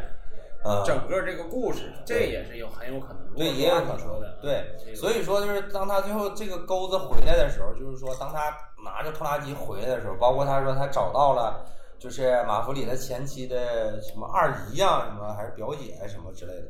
[0.85, 3.33] 整个这个故事，这也是有很有可能。
[3.35, 4.39] 对，也有可能的。
[4.43, 8.55] 对，所以说就是当他最后这个钩子回来的时候，就是说当他
[8.85, 11.65] 拿着拖拉机回来的时候，包括他说他找到了，
[11.99, 16.69] 就是马弗里的前妻的什么二姨呀，什么还是表姐什么之类的。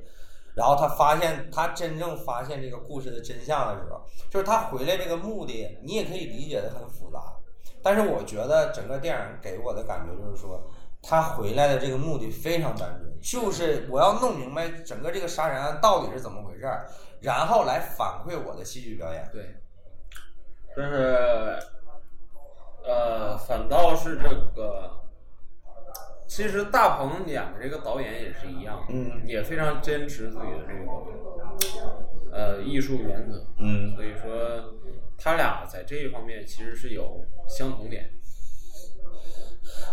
[0.56, 7.20] 然后他发现，他真正发现这个故事的真相的时候，就是他回来这个目的，你也可以理解的很复杂。
[7.82, 10.58] 但是我觉得整个电影给我的感觉就是说，
[11.02, 16.88] 他回来的这个目的非常单纯，就是我要弄明白整个这个杀人案到底是怎么回事儿，
[17.20, 19.28] 然后来反馈我的戏剧表演。
[19.30, 19.54] 对，
[20.74, 21.58] 就是，
[22.82, 24.90] 呃，反倒是这个。
[26.26, 34.74] 其实大鹏演的这个导演也是一样，嗯，也非常坚持自己的这个呃艺术原则，嗯，所以说
[35.16, 38.10] 他俩在这一方面其实是有相同点，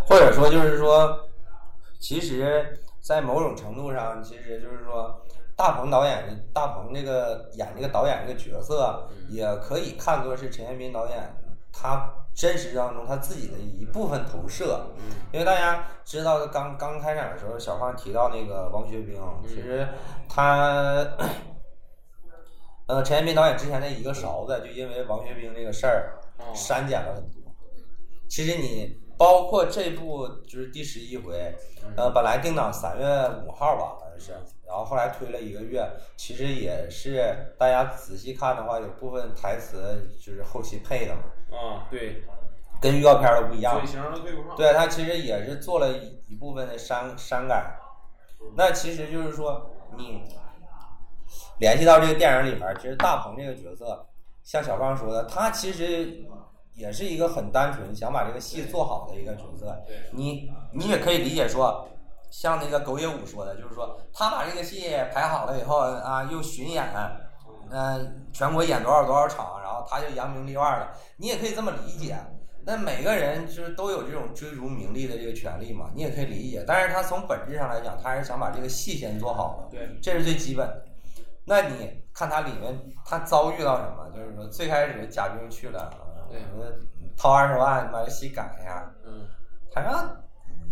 [0.08, 1.30] 或者说就是说，
[2.00, 5.22] 其实，在某种程度上，其实就是说，
[5.56, 11.36] 大鹏导演大鹏这个演这个导演这个角色，也可以看作是陈彦斌导演
[11.74, 12.14] 他。
[12.36, 14.88] 真实当中他自己的一部分投射，
[15.32, 19.88] 因为大家知道刚刚开场的时候，小胖提到那个王学兵，其实
[20.28, 21.06] 他，
[22.90, 26.18] 呃，陈彦斌导演之前的一个勺子，就因为王学兵这个事儿
[26.56, 27.40] 删减了很多。
[28.28, 31.56] 其实你包括这部就是第十一回，
[31.96, 33.06] 呃，本来定档三月
[33.48, 34.34] 五号吧，好像是，
[34.68, 41.22] 然后后来推了一个月，其实也是大家仔细看的话，有部分台词就是后期配的嘛。
[41.58, 42.26] 啊，对，
[42.82, 43.80] 跟预告片都不一样。
[43.80, 44.58] 嘴型都对不上。
[44.58, 47.78] 对他其实也是做了一一部分的删删改。
[48.58, 50.22] 那其实就是说，你
[51.60, 54.06] 联系到这个电影里面，其实大鹏这个角色，
[54.44, 56.26] 像小胖说的，他其实
[56.76, 59.76] 也是一个很单纯想把这个戏做好的一个角色。
[60.12, 61.88] 你你也可以理解说，
[62.30, 66.86] 像那个狗野武说的，就是说他把这个戏排好了以后啊，又巡演。
[67.76, 70.92] 嗯，全国演多少多少场，然后他就扬名立万了。
[71.18, 72.16] 你也可以这么理解。
[72.66, 76.64] 那每个人就是都有这种追逐名利的这个权利嘛，你也可以理解。
[76.68, 79.70] 但是他从本质上来讲，他还是想把这个戏先做好了。
[79.72, 80.86] 对，这是最基本的。
[81.46, 84.08] 那你看他里面他遭遇到什么？
[84.16, 85.92] 就是说最开始贾冰去了，
[86.30, 86.42] 对，
[87.18, 88.92] 掏二十万把这戏改一下。
[89.06, 89.28] 嗯，
[89.72, 90.18] 他说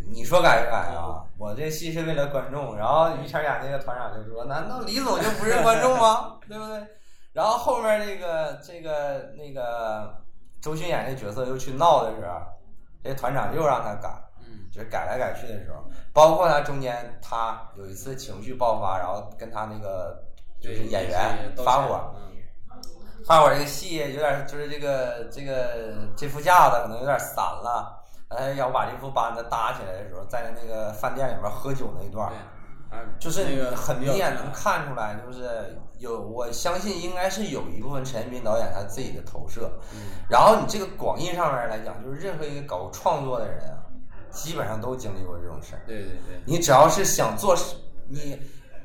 [0.09, 1.23] 你说改就改啊？
[1.37, 2.77] 我这戏是为了观众。
[2.77, 6.37] 然后于谦演那个团长就说：“难道李总就不是观众吗？
[6.47, 6.83] 对不对？”
[7.33, 10.13] 然后后面那个这个那个
[10.61, 12.41] 周迅演这角色又去闹的时候，
[13.03, 14.09] 这团长又让他改，
[14.71, 20.21] 就是改来改去的时候，包括他中间他有一次情绪爆发，然后跟他那个
[20.59, 22.13] 就是演员发火，
[23.25, 27.97] 发我这个戏有点就是这个这个这副架子可能有点散了。
[28.29, 32.31] 哎，要把这副班子搭起来的时候，在那个饭店里面喝酒那一段，
[33.19, 39.69] 就是很明显能看出来，就是有我相信应该是有一部分陈斌导演他自己的投射。
[40.29, 43.83] 然后你这个广义上面来讲，就是任何一个搞创作的人啊，
[44.29, 45.81] 基本上都经历过这种事儿。
[45.85, 46.41] 对对对。
[46.45, 47.53] 你只要是想做，
[48.07, 48.39] 你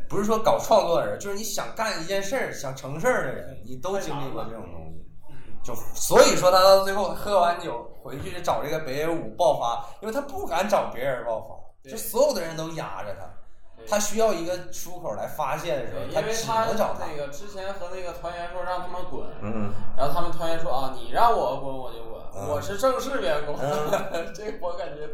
[0.08, 5.02] 不是说搞创作的人，就是你想干一件事儿、想成事儿的人，你都经历过这种东西。
[5.64, 13.28] 就所以说，他到最后喝完酒回去找这个北野武爆发，因为他不敢找别人爆发，就所有的人都压着他，
[13.88, 23.56] 他需要一个出口来发泄的时候，他只能找那个之前和那个团员说让他们滚，嗯，然后他们团员说啊，你让我滚我就滚，我是正式员工，
[24.32, 25.08] 这我感觉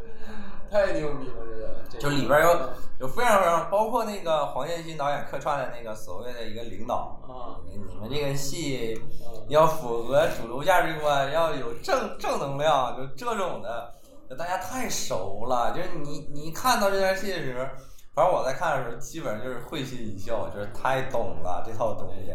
[0.73, 8.99] 太牛逼了，这个就里边有有非常非常包括那个黄建新导演客串的那个所谓的一个领导啊，你们这个戏
[9.49, 13.93] 要符合主流价值观，要有正正能量，就这种的，
[14.31, 17.67] 就大家太熟了，就是你你看到这段戏的时候，
[18.15, 22.33] 反正我在看的时候，基本上就是会心一笑，就是太懂了这套东西。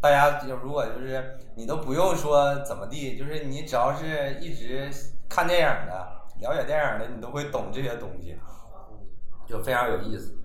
[0.00, 4.90] 大家就如果就是你都不用说怎么地，就是你只要是一直
[5.28, 6.08] 看电影的、
[6.42, 8.36] 了解电影的，你都会懂这些东西，
[9.46, 10.36] 就非常有意思。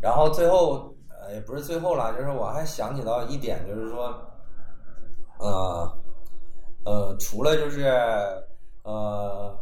[0.00, 4.20] 然后最后呃也不是最后了，就是我还想起到一点，就是说，
[5.38, 5.98] 呃
[6.84, 7.84] 呃，除了就是
[8.82, 9.56] 呃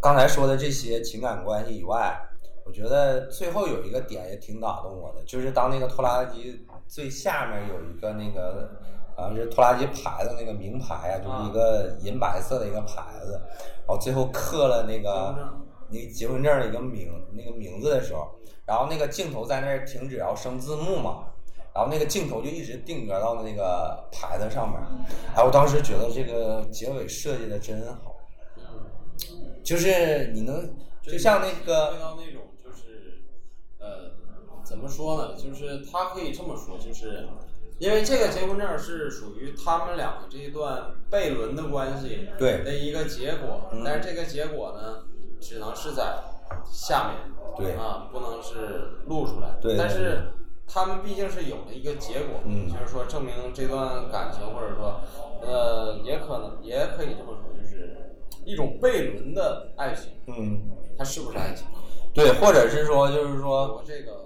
[0.00, 2.20] 刚才说的这些情感关系以外，
[2.66, 6.66] 我觉得最后有一个点也挺打动我的，就是当那个拖拉机。
[6.86, 8.70] 最下面有一个那个，
[9.16, 13.40] 好像是拖拉机牌子那个名牌啊，就是一个银白色的一个牌子，
[13.86, 15.36] 然后最后刻了那个
[15.88, 18.28] 那个结婚证的一个名那个名字的时候，
[18.66, 21.26] 然后那个镜头在那儿停止，然后升字幕嘛，
[21.74, 24.80] 然后那个镜头就一直定格到那个牌子上面，
[25.34, 28.16] 哎，我当时觉得这个结尾设计的真好，
[29.62, 31.94] 就是你能就像那个。
[34.64, 35.36] 怎么说呢？
[35.36, 37.28] 就是他可以这么说，就是
[37.78, 45.02] 因为这个结婚证是属于他们两个这一段悖论的关系的一个结果，但是这个结果呢，
[45.40, 46.18] 只能是在
[46.64, 49.58] 下面，对啊，不能是露出来。
[49.60, 50.22] 对，但是
[50.68, 55.00] 他们毕竟是有了一个结果，就是说证明这段感情，或者说，
[55.42, 60.12] 呃，也可能也可以这么说，就是一种悖论的爱情。
[60.28, 61.66] 嗯，它是不是爱情？
[62.14, 64.22] 对，或者是说，就是说我这个。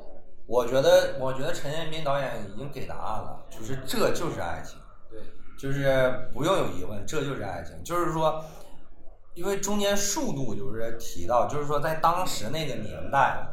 [0.49, 4.79] 我觉得，我觉得陈建斌导演已经给答案了，就是这就是爱情，
[5.11, 5.21] 对，
[5.59, 7.77] 就是不用有疑问，这就是爱情。
[7.85, 8.43] 就是说，
[9.35, 13.47] 因为中间速度就是提到，就是说在当时那个年代，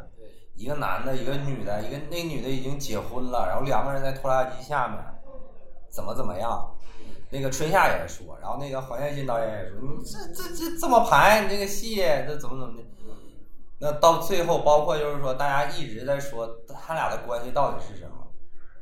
[0.54, 4.98] 一个男的，一个女的，一个那女的已经结婚了，然后两个人在拖拉机下面，
[5.90, 6.72] 怎么怎么样？
[7.28, 12.82] 那个春夏也说，然后那个黄建新导演也说，你这这这这么排，你这个戏这怎么怎么的？
[13.78, 18.16] 那到最后，包括就是说，大家一直在说他俩的关系到底是什么？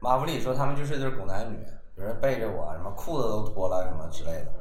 [0.00, 1.58] 马弗里说他们就是对狗男女，
[1.96, 4.52] 有人背着我，什么裤子都脱了什么之类的。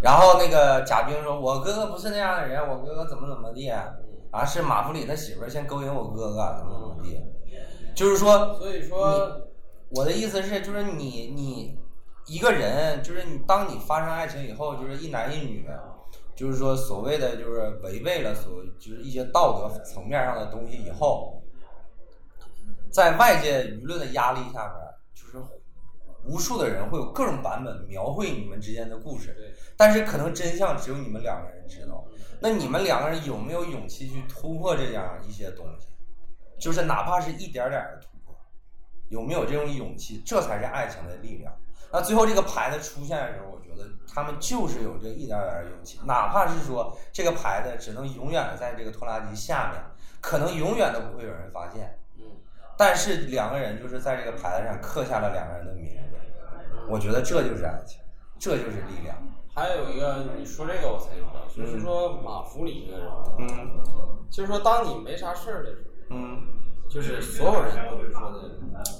[0.00, 4.44] 然后那个贾冰说：“我哥哥不是那样的人，我哥哥怎么怎么地啊？
[4.44, 7.20] 是马弗里他媳妇先勾引我哥哥，怎么怎么地？
[7.96, 9.40] 就是说，所以说，
[9.90, 11.76] 我的意思是，就是你你
[12.26, 15.68] 一个人，就是你当你发生爱情以后，就是一男一女。”
[16.40, 21.42] 就是说，所谓的就是违背了所就是一些道德层面上的东西以后，
[22.90, 24.80] 在外界舆论的压力下边，
[25.12, 25.36] 就是
[26.24, 29.36] 无数的人会有各种版本描绘你们之间的故事，
[29.76, 32.06] 但是可能真相只有你们两个人知道。
[32.40, 35.88] 那你们两个人有没有勇气去突破这样一些东西？
[36.58, 38.34] 就是哪怕是一点点的突破，
[39.10, 40.22] 有没有这种勇气？
[40.24, 41.54] 这才是爱情的力量。
[41.92, 49.82] 那最后这个牌子出现的时候，我觉得他们就是有这一点点的勇气，哪怕是说这个牌子只能永远在这个拖拉机下面，
[50.20, 51.98] 可能永远都不会有人发现。
[52.18, 52.24] 嗯。
[52.76, 56.16] 但是两个人就是在这个牌子上刻下了两个人的名字，
[56.88, 58.00] 我觉得这就是爱情，
[58.38, 59.16] 这就是力量。
[59.52, 63.82] 还有一个，你说这个我才知道，就是说马弗里这个人，嗯，
[64.30, 66.42] 就是说当你没啥事儿的时候，嗯。
[66.90, 68.50] 就是所有人都是说的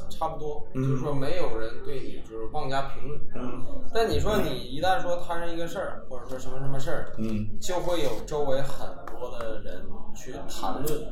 [0.08, 3.20] 差不多，就是说没有人对你就是妄加评论。
[3.34, 3.82] 嗯。
[3.92, 11.02] 但你说你一旦说摊上一个事儿，或者说什么什么事儿，嗯，就会有周围很多的人去谈论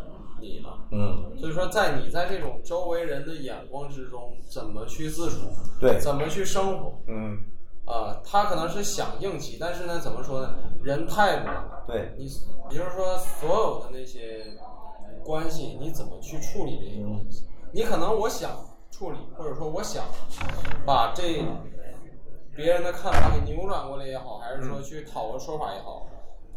[0.41, 0.79] 你了。
[0.93, 1.37] 嗯。
[1.41, 5.49] 所以说，在你在这种周围人的眼光之中，怎么去自处？
[5.81, 5.99] 对。
[5.99, 6.93] 怎么去生活？
[7.09, 7.39] 嗯。
[7.87, 10.55] 啊，他可能是想硬气，但是呢，怎么说呢？
[10.85, 11.83] 人太多了。
[11.89, 12.15] 对。
[12.17, 12.27] 你
[12.71, 14.45] 也就是说，所有的那些。
[15.25, 17.45] 关系你怎么去处理这些关系？
[17.73, 18.51] 你可能我想
[18.91, 20.05] 处理，或者说我想
[20.87, 21.45] 把这
[22.57, 26.07] 别人的看法给扭转过来也好，还是说去讨个说法也好，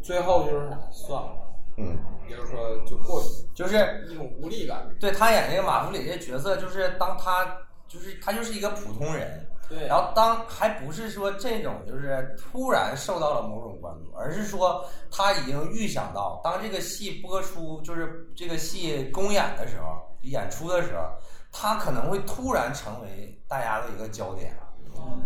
[0.02, 1.30] 最后就是算了。
[1.76, 4.88] 嗯，也就是说就过去，就是一种无力感。
[4.98, 7.56] 对他演那个马弗里这角色，就是当他
[7.88, 9.46] 就是他就是一个普通人。
[9.88, 21.02] 然后当还不是说这种就是突然受到了某种关注，而是说他已经预想到，当这个戏播出就是这个戏公演的时候，演出的时候，
[21.50, 24.56] 他可能会突然成为大家的一个焦点，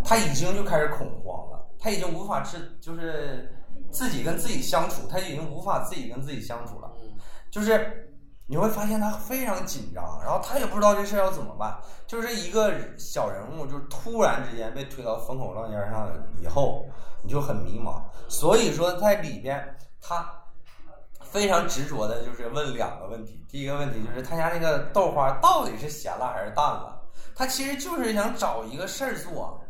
[0.04, 3.52] 他已经就开始恐慌了，他已经无法是就是
[3.90, 6.90] 自己跟自己相处，他已经无法自己跟自己相处了，
[7.50, 8.02] 就是。
[8.48, 11.76] 你会发现他非常紧张，然后他也不知道这事要怎么办。
[12.06, 16.08] 就是一个小人物，就是突然之间被推到风口浪尖上
[16.40, 16.86] 以后，
[17.22, 18.00] 你就很迷茫。
[18.28, 20.28] 所以说，在里边他
[21.22, 23.44] 非常执着的，就是问两个问题。
[23.48, 27.02] 第一个问题就是他家那个豆花到底是咸了还是淡了？
[27.34, 29.60] 他其实就是想找一个事儿做，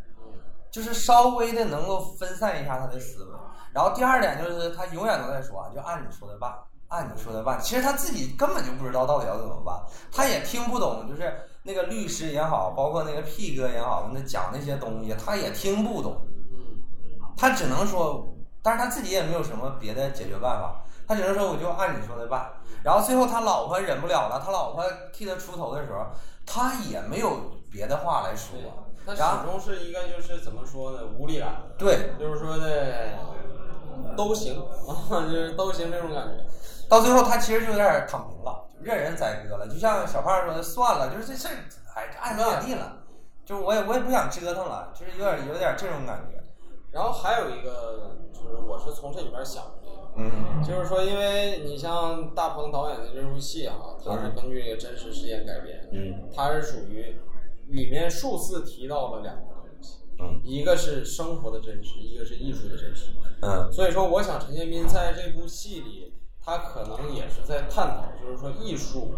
[0.71, 3.31] 就是稍微的能够分散一下他的思维。
[3.73, 6.55] 然后第二点就是他永远都在说，就按你说的办，
[6.89, 7.61] 按你说的办。
[7.61, 9.75] 其实他自己根本就不知道到底要怎么办，
[10.13, 11.33] 他也听不懂，就是
[11.63, 16.17] 那个律师也好，包括那个 P 哥也好，那讲那些东西，他也听不懂。
[17.37, 18.27] 他只能说，
[18.63, 22.51] 但是他自己也没有什么别的解决办法，他只能说我就按你说的办。
[22.83, 26.07] 然后最后他老婆忍不了了，他老婆替他出头的时候，
[26.47, 27.37] 他也没有
[27.71, 28.57] 别的话来说。
[29.05, 31.63] 他始终是一个就是怎么说呢，无力感。
[31.79, 33.11] 对，就是说的
[34.17, 36.45] 都行啊， 就是都行这种感觉。
[36.89, 39.67] 到最后他其实就有点躺平了，就任人宰割了。
[39.69, 41.55] 就像小胖说的，算了，就是这事儿，
[41.95, 42.99] 哎，按咋咋地了，
[43.45, 46.43] 就是我也我也不想折腾了，就是有点有点这种感觉。
[46.93, 57.21] 然后还有一个就是，我是从这里边想的，嗯，就是说，因为你像大鹏导演的这部戏哈，它是根据这个真实事件改编，嗯，它是属于
[57.69, 63.11] 里面数次提到了两个东西，嗯，一个是生活的真实，一个是艺术的真实，
[63.43, 66.06] 嗯，所以说，我想陈建斌在这部戏里，
[66.47, 69.15] 他可能也是在探讨，就是说艺术。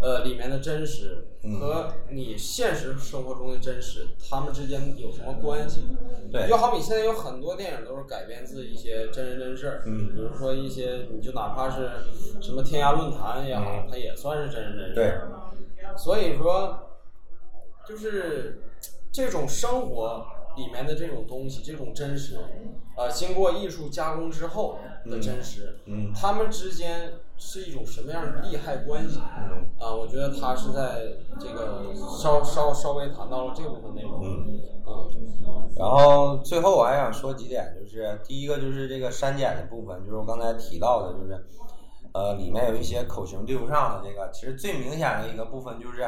[0.00, 1.26] 呃，里面的真实
[1.58, 5.88] 和你现实生活中的真实，他们之间有什么关系？
[6.30, 11.90] 对，就好比现在有很多电影都是改编自一些真人真事儿，嗯，比如说一些，你就哪怕是
[12.40, 15.28] 什么天涯论坛也好，它也算是真人真事儿。
[15.74, 16.78] 对，所以说，
[17.88, 18.62] 就是
[19.10, 20.24] 这种生活
[20.58, 22.36] 里面的这种东西，这种真实，
[22.96, 27.12] 呃，经过艺术加工之后的真实，嗯，他们之间。
[27.40, 29.20] 是一种什么样的利害关系？
[29.78, 31.04] 啊，我觉得他是在
[31.38, 34.20] 这个稍稍稍微谈到了这部分内容。
[34.24, 35.70] 嗯嗯。
[35.76, 41.46] 然后最后我还想说几点，就是第一个就是这个删减的部分，就是我刚才提到的，就是
[42.12, 46.04] 呃里面有一些口型对不上的这个，其实最明显的一个部分就是，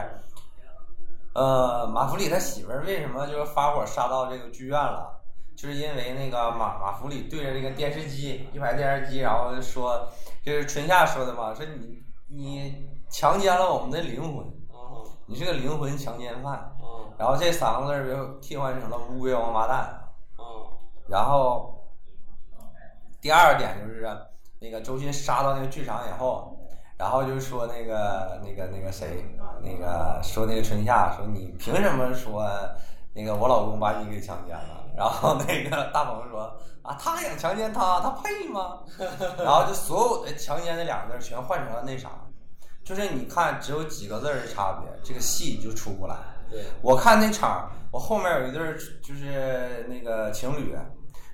[1.34, 5.20] 呃马福里他媳妇儿为什么就是发火杀到这个剧院了？
[5.56, 10.08] 就是因为那个马马福里对着这个电视机一排电视机，然后说。
[10.42, 14.42] 就是春夏说的嘛，说你你强奸了我们的灵魂，
[15.26, 16.74] 你是个灵魂强奸犯，
[17.18, 20.02] 然后这三个字儿又替换成了乌龟王八蛋，
[21.06, 21.78] 然后
[23.20, 24.08] 第二点就是
[24.58, 26.56] 那个周迅杀到那个剧场以后，
[27.00, 29.24] 然后就说那个那个那个谁，
[29.62, 32.46] 那个说那个春夏说你凭什么说
[33.14, 34.84] 那个我老公把你给强奸了？
[34.94, 36.54] 然后那个大鹏说。
[36.82, 38.80] 啊，他想强奸他，他配吗？
[39.38, 42.08] 然后就所有的强奸那两个字全换成了那啥，
[42.82, 46.16] 就是你看只有几个字的差别，这个戏就出不来。
[46.80, 50.74] 我看那场，我后面有一对就是那个情侣，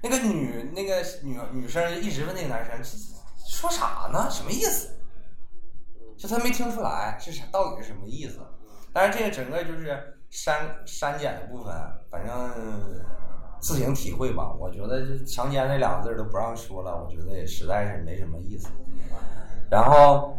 [0.03, 2.83] 那个女那个女女生一直问那个男生
[3.49, 4.29] 说啥呢？
[4.29, 4.96] 什么意思？
[6.19, 8.41] 就他没听出来是，到底是什么意思？
[8.93, 11.75] 但是这个整个就是删删减的部分，
[12.11, 13.05] 反正。
[13.59, 18.69] 自行体会吧，我觉得就强奸那两个字都不让说了，我觉得也实在是没什么意思。
[19.71, 20.37] 然后，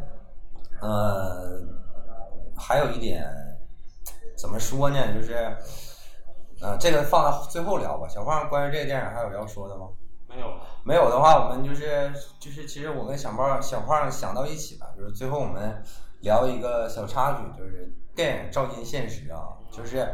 [0.80, 1.60] 呃，
[2.56, 3.28] 还有一点，
[4.38, 5.14] 怎么说呢？
[5.14, 5.34] 就是，
[6.62, 8.08] 呃，这个放到最后聊吧。
[8.08, 9.88] 小胖，关于这个电影还有要说的吗？
[10.38, 10.54] 没有。
[10.84, 15.84] 没有的话，我们就是就是，其实我跟小胖小胖想到一起了，就是最后我们
[16.22, 20.08] 聊一个小插曲，就是电影照进现实啊，就是。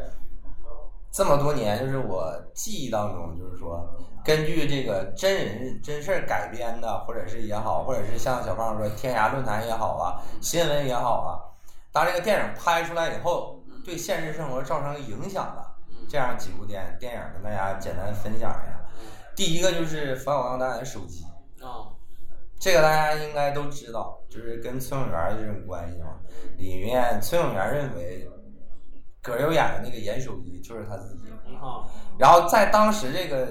[1.15, 3.88] 这么多年，就是我记忆当中，就是说，
[4.26, 11.30] 根据这个真人真事儿改编的，或者是也好，或者是像小胖说天涯论坛也好啊，新闻也好啊，
[11.91, 15.63] 当这个电影拍出来以后，对现实生活造成影响的
[16.09, 18.72] 这样几部电电影，跟大家简单分享一下。
[19.36, 21.23] 第一个就是冯小刚导演的手机。
[21.61, 21.88] 啊，
[22.59, 26.19] 这个大家应该都知道，就是跟崔永元这种关系嘛。
[26.57, 28.29] 里面崔永元认为。
[29.25, 31.23] 葛优演的那个演手机就是他自己，
[32.19, 33.47] 然后在当时这个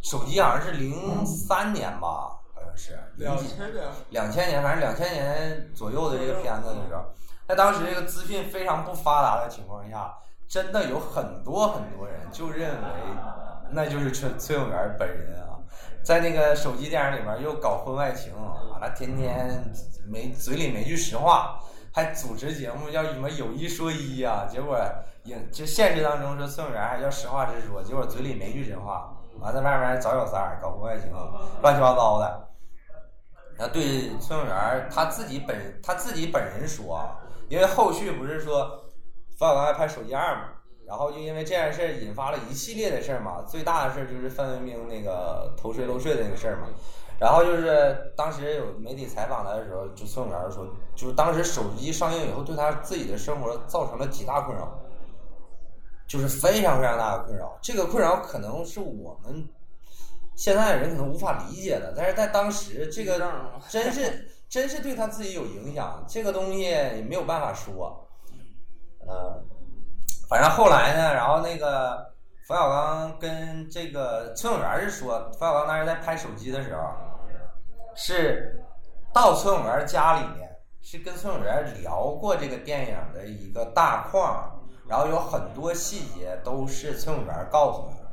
[0.00, 2.98] 手机好像是零三年吧，好像是。
[3.16, 7.04] 两千年，两千年，反正两千年左右的这个片子的时候，
[7.46, 10.14] 在当时这个资讯非常不发达的情况下，
[10.48, 12.88] 真的有很多很多人就认为
[13.70, 15.58] 那就是崔崔永元本人啊，
[16.02, 18.32] 在那个手机电影里面又搞婚外情，
[18.72, 19.62] 完了天天
[20.06, 21.60] 没嘴里没句实话。
[21.90, 24.46] 还主持节目叫什么有一说一呀？
[24.48, 24.78] 结果
[25.24, 31.10] 影就现实当中说崔永元还叫实话实说，结果嘴里没句真话，完在外面找小三儿搞婚外情，
[31.60, 32.48] 乱七八糟的。
[33.56, 37.04] 然后对崔永元他自己本他自己本人说，
[37.48, 38.68] 因为后续不是说
[39.36, 40.42] 冯小刚还拍手机二嘛，
[40.88, 46.68] 然后就因为这件事儿引发了一系列的事儿嘛，最大的事儿就是范冰冰那个偷税漏税的那个事儿嘛。
[47.20, 54.80] 然后就是当时有媒体采访他的时候，就孙永元说，就是当时手机上映以后，对他自己的生活造成了极大困扰，
[56.06, 57.58] 就是非常非常大的困扰。
[57.60, 59.46] 这个困扰可能是我们
[60.36, 63.20] 现在的人可能无法理解的，但是在当时，这个
[63.68, 66.04] 真是真是对他自己有影响。
[66.08, 68.08] 这个东西也没有办法说，
[69.00, 69.44] 嗯，
[70.28, 72.12] 反正后来呢，然后那个
[72.46, 76.82] 冯小刚跟这个崔永元是说，冯小刚当时在拍手机的时候。
[78.00, 78.62] 是
[79.12, 80.48] 到崔永元家里面，
[80.80, 84.56] 是跟崔永元聊过这个电影的一个大框，
[84.86, 88.08] 然后有很多细节都是崔永元告诉他的。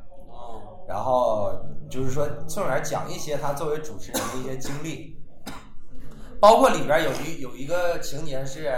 [0.87, 1.53] 然后
[1.87, 5.23] 就是说崔永元讲一些他作为主持人的一些经历，
[6.41, 8.73] 包括里边有一有一个情节是，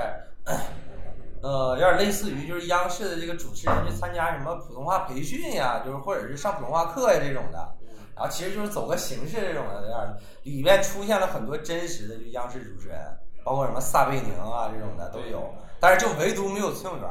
[1.42, 7.76] 呃，有点类似于就是央视的这个主持人去参加什么普通话培训呀，就是或者是上普通话课呀这种的。
[8.16, 12.98] 然后其实就是走个形式这种的样里面出现了很多真实的就央视主持人，
[13.46, 17.08] 包括什么撒贝宁啊这种的都有，但是就唯独没有崔永元，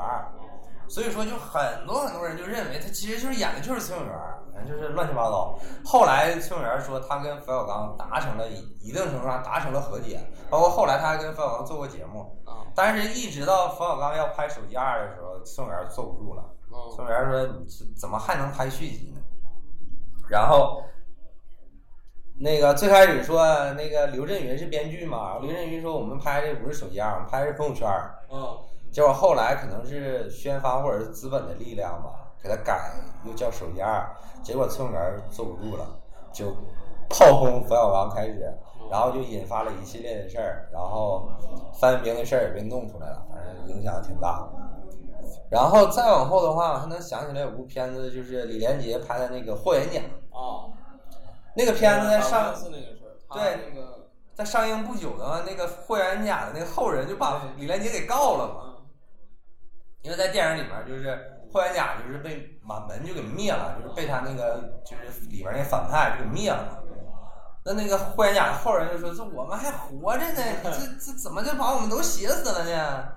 [0.89, 4.15] 所以说就很多很多人就认为他其实就是演的就是崔永元，
[4.57, 5.59] 反正就是乱七八糟。
[5.85, 12.43] 后来崔永元说他跟冯小刚达成了一定程度上达成了和解，包括后来他还跟冯小刚做过节目，
[12.75, 16.43] 但是一直到冯小刚要拍《手机二》的时候，崔永元坐不住了，
[16.95, 19.21] 崔永元说怎么还能拍续集呢？
[20.31, 20.83] 然后。
[22.39, 23.43] 那个最开始说
[23.73, 27.89] 那个刘震云是编剧嘛，刘震云说我们拍的不是手机二，我们拍的是朋友圈。
[28.93, 32.93] 结果后来可能是宣发或者是资本的力量吧，给他改
[33.25, 34.09] 又叫手机二。
[34.43, 35.99] 结果崔永元坐不住了，
[36.33, 36.55] 就
[37.09, 38.55] 炮轰冯小刚开始，
[38.91, 41.29] 然后就引发了一系列的事儿，然后
[41.81, 44.49] 范冰冰的事儿也被弄出来了，反正影响挺大。
[45.51, 49.99] 然后再往后的话，还能想起来有部片子，就是李连杰拍的那个《霍元甲》。
[50.31, 50.71] 啊。
[51.57, 52.55] 那个片子在上，
[53.33, 58.75] 对，那个在上映不久的话那个霍元甲的那个后人就把李连杰给告了嘛。
[60.03, 66.83] 因为在电影里面，就是霍元甲就是被满门就给灭了，就是被他那个就是里边那反派就给灭了。
[67.65, 73.09] 那那个霍元甲后人就说：“这我们还活着呢，这这怎么就把我们都写死了呢？”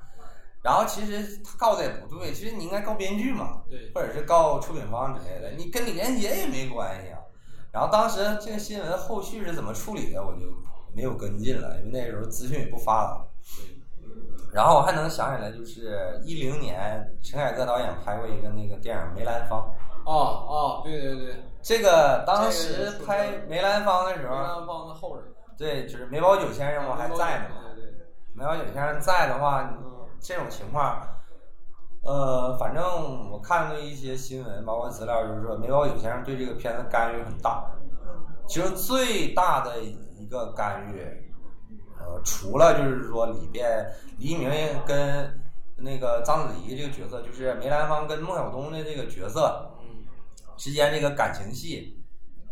[0.64, 3.62] 然后其实他告的也不对，其实你应该告编剧嘛，
[3.94, 7.20] 或者是告出品方之类的，你跟李连杰也没关系啊。
[7.74, 10.46] 然后当时这个新闻后续是怎么处理的，我就
[10.96, 13.29] 没有跟进了，因为那时候资讯也不发达。
[14.52, 19.60] 然后我还能想起来，就是一零年陈凯歌导演拍过一个那个电影《梅兰芳》。
[20.06, 25.26] 哦哦，对对对，这个当时拍《梅兰芳》的时候，梅兰芳的后人。
[25.58, 27.56] 对，就是梅葆玖先生嘛还在呢嘛。
[28.34, 29.70] 梅葆玖先生在的话，
[30.20, 31.06] 这种情况。
[32.02, 37.70] 呃，反正我看过一些新闻，包括资料，就是说梅葆玖先生对这个片子干预很大。
[38.48, 41.19] 其实最大的一个干预，
[42.00, 43.86] 呃，除了就是说里边
[44.18, 44.50] 黎明
[44.86, 45.40] 跟
[45.78, 49.70] 那个章子怡这个角色，就是梅兰芳跟孟小冬的这个角色
[50.58, 52.02] 之间这个感情戏，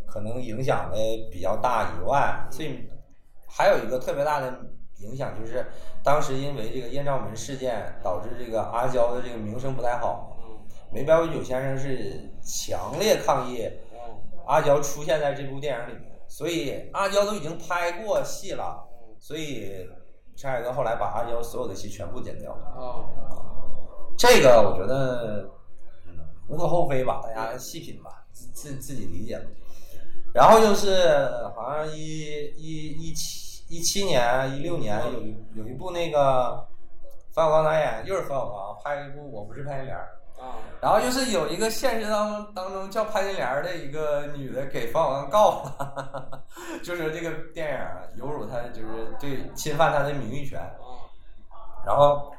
[0.06, 0.98] 可能影响的
[1.32, 2.90] 比较大以外，最
[3.48, 4.54] 还有一个特别大的。
[5.00, 5.64] 影响就是，
[6.04, 10.36] 当时因为这个艳照门事件，导致这个阿娇的这个名声不太好。
[10.92, 13.70] 梅葆玖先生是强烈抗议
[14.48, 18.87] 阿娇出现在这部电影里面，所以阿娇都已经拍过戏了，
[19.20, 19.88] 所以
[20.36, 22.52] 陈凯歌后来把阿娇所有的戏全部剪掉。
[22.54, 23.06] 啊，
[24.18, 25.50] 这个我觉得
[26.48, 29.46] 无可厚非吧，大家细品吧，自自己理解吧。
[30.34, 32.00] 然后就是好像一
[32.56, 33.48] 一一七。
[33.70, 36.66] 一七年、一六年有有一部那个
[37.34, 40.06] 冯小刚导演，又是冯小刚拍一部《我不是潘金莲》啊，
[40.80, 46.44] 然后就是有一个现实当中当中叫潘金莲的一个女的给冯小刚告了，
[46.86, 50.60] 就是这个电影有辱他，就是对侵犯他的名誉权。
[51.86, 52.32] 然后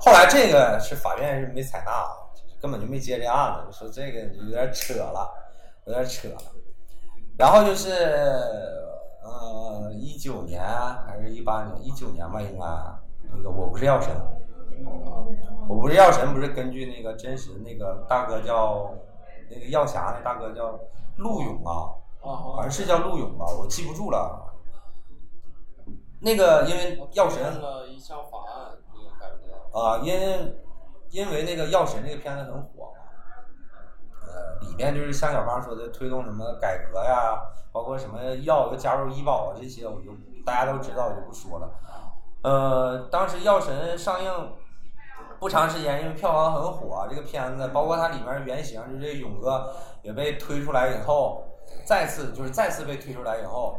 [0.00, 2.06] 后来这个是法院是没采纳，
[2.60, 5.32] 根本就没接这案子，说这个有点扯了，
[5.86, 6.38] 有点扯了。
[7.36, 7.90] 然后就是，
[9.22, 10.62] 呃，一九年
[11.06, 11.84] 还是一八年？
[11.84, 12.64] 一九年吧，应该
[13.30, 14.10] 那个我不是药神，
[15.68, 18.92] 我不是药神，不是根据那个真实那个大哥叫
[19.50, 20.78] 那个药侠那大哥叫
[21.16, 24.52] 陆勇啊，好像是叫陆勇吧，我记不住了。
[26.20, 27.42] 那个因为药神
[27.88, 28.76] 一项法案，
[29.20, 30.56] 改革啊，因
[31.10, 32.92] 因为那个药神那个片子很火。
[34.28, 37.40] 呃里面就是像小芳说的，推动什么改革呀，
[37.72, 40.10] 包括什么药加入医保啊这些，我就
[40.44, 41.70] 大家都知道，我就不说了。
[42.42, 44.30] 呃，当时《药神》上映
[45.38, 51.44] 不长时间，因为票房很火，这个片子包括它里面原型就是勇哥也被推出来以后，
[51.86, 53.76] 再次就是再次被推出来以后，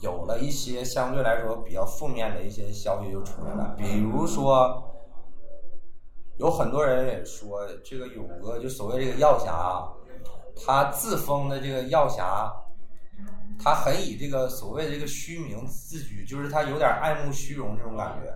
[0.00, 4.84] 有了一些相对来说比较负面的一些消息就出来了，比如说。
[6.38, 9.82] 有很多人也说，这个勇哥就所谓这个药侠，
[10.64, 12.48] 他自封的这个药侠，
[13.58, 18.32] 他很以这个所谓的这个虚名自居，就是他有点爱慕虚荣这种感觉。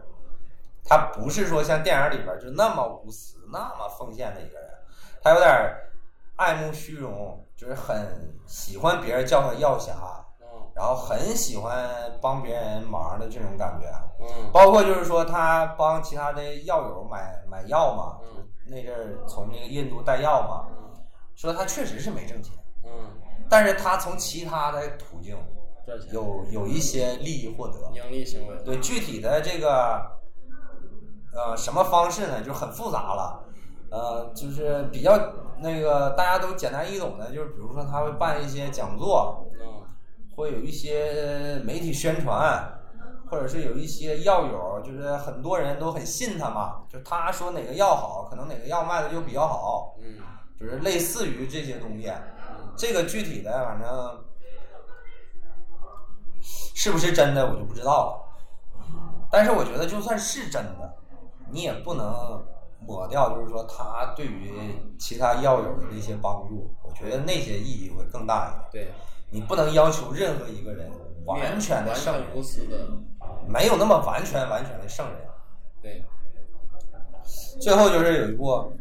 [0.84, 4.68] 他不是说像电影里边就那么无私、那么奉献的一个人，
[5.22, 5.50] 他有点
[6.36, 9.94] 爱慕虚荣，就是很喜欢别人叫他药侠。
[10.74, 11.86] 然后很喜欢
[12.22, 13.86] 帮别人忙的这种感觉，
[14.20, 21.04] 嗯，包括就是说他帮其他的药友买买药嘛，嗯，那阵儿从那个印度带药嘛，嗯，
[21.34, 22.54] 说他确实是没挣钱，
[22.84, 22.90] 嗯，
[23.50, 25.36] 但是他从其他的途径
[26.10, 30.02] 有有一些利益获得，盈利行为，对具体的这个
[31.32, 33.44] 呃什么方式呢，就很复杂了，
[33.90, 35.18] 呃，就是比较
[35.58, 39.82] 那个大家都简单易懂的，就是比如说他会办一些讲座，嗯。
[40.34, 42.66] 会有一些媒体宣传，
[43.30, 46.84] 或者是有一些药友，就是很多人都很信他嘛。
[46.88, 49.94] 就他说哪个药好，可能哪个药卖的就比较好。
[50.00, 50.16] 嗯，
[50.58, 52.10] 就是类似于这些东西。
[52.74, 54.24] 这个具体的，反正
[56.40, 58.88] 是不是真的，我就不知道了。
[59.30, 60.94] 但是我觉得，就算是真的，
[61.52, 62.42] 你也不能
[62.80, 64.52] 抹掉，就是说他对于
[64.98, 66.74] 其他药友的一些帮助。
[66.82, 68.84] 我觉得那些意义会更大一点。
[68.86, 68.92] 对。
[69.30, 70.90] 你不能要求任何一个人
[71.24, 72.24] 完全的圣人，
[73.48, 75.16] 没有那么完全完全的圣人。
[75.80, 76.04] 对。
[77.60, 78.72] 最后就是有一部，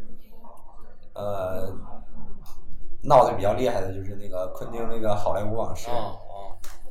[1.14, 1.72] 呃，
[3.02, 5.88] 闹得比较厉害的，就是那个昆汀那个《好莱坞往事》。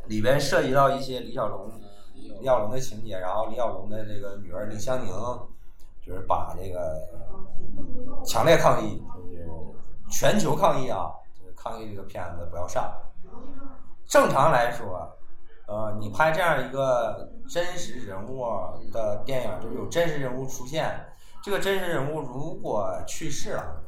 [0.07, 1.69] 里边涉及到一些李小龙、
[2.15, 5.13] 李小龙的情节，然后李小龙的这个女儿李香凝，
[6.11, 6.99] 就是把这个
[8.25, 9.47] 强烈抗议，就是
[10.09, 11.09] 全球抗议啊，
[11.39, 12.93] 就是抗议这个片子不要上。
[14.05, 15.09] 正常来说，
[15.67, 18.43] 呃，你拍这样一个真实人物
[18.91, 20.93] 的电影，就是有真实人物出现。
[21.41, 23.81] 这个真实人物如果去世了，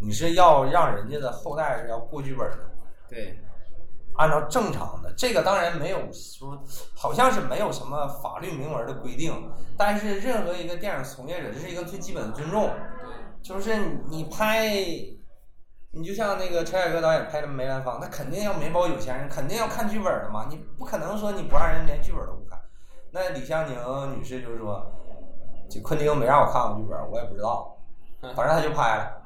[0.00, 2.70] 你是要让人家的后代是要过剧本的。
[3.06, 3.38] 对，
[4.16, 6.58] 按照正常的，这个当然没有说，
[6.96, 9.30] 好像是没有什么法律明文的规定。
[9.76, 12.70] 但是任何一个电影从业者，这是一个最基本的尊重。
[13.42, 13.76] 就是
[14.08, 14.74] 你拍。
[15.92, 20.46] 你就像那个陈凯歌导演拍的《梅兰芳》，那肯定要没包有钱人，肯定要看剧本的嘛。
[20.48, 22.58] 你不可能说你不让人连剧本都不看。
[23.10, 23.76] 那李香凝
[24.16, 24.80] 女士就是说，
[25.68, 27.76] 这昆汀没让我看过剧本，我也不知道，
[28.34, 29.20] 反正他就拍了。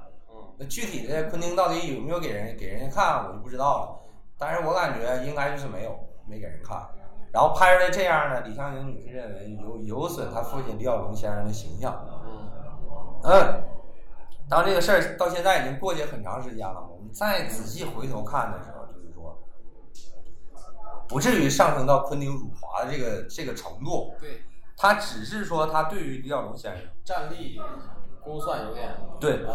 [0.59, 4.03] 那具体的昆汀到底有没有给人给人家看，我就不知道了。
[4.47, 6.86] 但是我感觉应该就是没有，没给人看。
[7.32, 12.05] 然后拍出来这样呢，李香凝女士认为有有损她父亲李小龙先生的形象。
[13.24, 13.64] 嗯。
[14.47, 19.42] 当这个事儿到现在已经过去很长时间了，我们再仔细回头看的时候，就是说，
[21.09, 24.14] 不至于上升到昆汀辱华的这个这个程度。
[24.20, 24.42] 对，
[24.76, 27.59] 他只是说他对于李小龙先生战力
[28.22, 29.47] 估算有点对，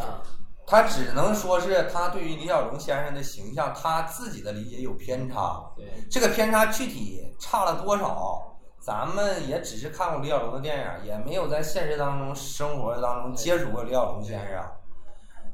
[0.69, 5.59] 他只能说是他对于李小龙先生的形象，他自己的理解有偏差。
[5.75, 8.45] 对，这个偏差具体差了多少？
[8.79, 14.63] 咱们也只是看过李小龙的电影，也没有在现实当中、生活当中接触过李小龙先生。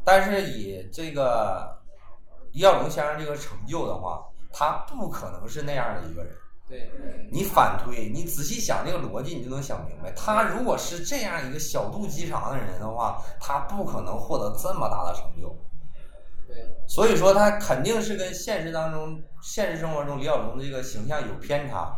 [0.03, 1.79] 但是以这个
[2.51, 6.35] 李小龙先生这个成就的话，他不可能是那样的一个人。
[6.67, 6.89] 对，
[7.31, 10.11] 你反推，你仔细想这个逻辑，你就能想明白。
[10.13, 15.55] 他如果是这样一个小肚鸡肠的人的话，他不可能获得这么大的成就。
[16.47, 16.55] 对，
[16.87, 21.95] 所以说他肯定是跟现实当中、现实生活中李小龙的这个形象有偏差。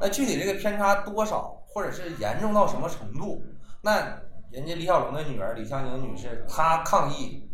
[0.00, 3.42] 那具体这个偏差多少，或者是严重到什么程度？
[3.80, 4.18] 那？
[4.52, 7.50] 人家李小龙的女儿李香凝女士，她抗议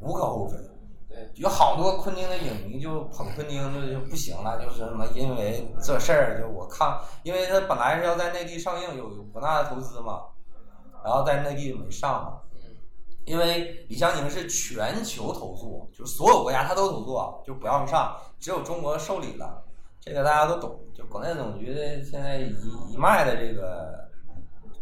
[0.00, 0.56] 无可厚非。
[1.12, 10.22] 对，有好多昆汀的影迷就捧昆汀就就不行了，就是什么因为这事儿就我看，因为他本来是要在内地上映，有有博纳的投资嘛，
[11.04, 12.38] 然后在内地没上嘛。
[12.54, 12.60] 嗯。
[13.26, 19.62] 因为李香凝是全球投诉，就是所有国家他都投诉，就不让上，只有中国受理了。
[20.00, 22.54] 这个大家都懂，就广电总局的现在一
[22.92, 24.00] 一脉的这个。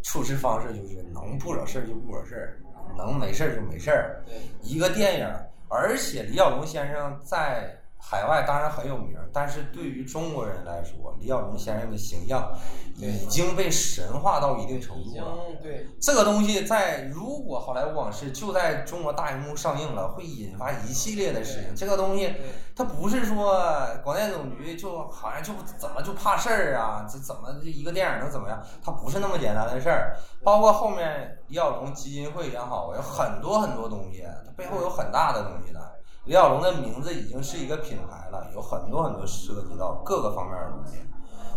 [0.03, 2.57] 处事方式就是能不惹事儿就不惹事儿，
[2.97, 4.25] 能没事儿就没事儿。
[4.63, 5.27] 一个电影，
[5.71, 7.80] 而且李小龙先生在。
[8.03, 12.51] 海外当然很有名，但是对于中国人来说，李小龙先生的形象
[12.97, 15.37] 已经被神化到一定程度了。
[15.61, 21.75] 对这个东西，在如果《好莱坞往事》就在中国大荧幕上映了，会引发一系列的事情。
[21.75, 22.33] 这个东西，
[22.75, 23.61] 它不是说
[24.03, 27.07] 广电总局就好像就怎么就怕事儿啊？
[27.09, 28.61] 这怎么这一个电影能怎么样？
[28.83, 30.17] 它不是那么简单的事儿。
[30.43, 35.79] 包括后面李小龙基金会也好，有很多很多东西，它背后有很大的东西的。
[36.25, 40.97] 李小龙的名字已经是一个品牌了，有很多很多涉及到各个方面的东西。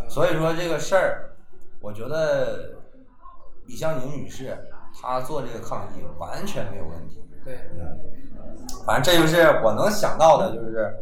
[0.09, 1.37] 所以说这个事儿，
[1.81, 2.77] 我觉得
[3.67, 4.57] 李香凝女士
[5.01, 7.23] 她做这个抗议完全没有问题。
[7.45, 10.97] 对，嗯，反正这就是我能想到的，就是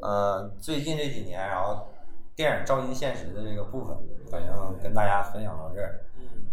[0.00, 1.88] 呃最近这几年，然后
[2.36, 3.96] 电影照进现实的这个部分，
[4.30, 6.00] 反正跟大家分享到这儿。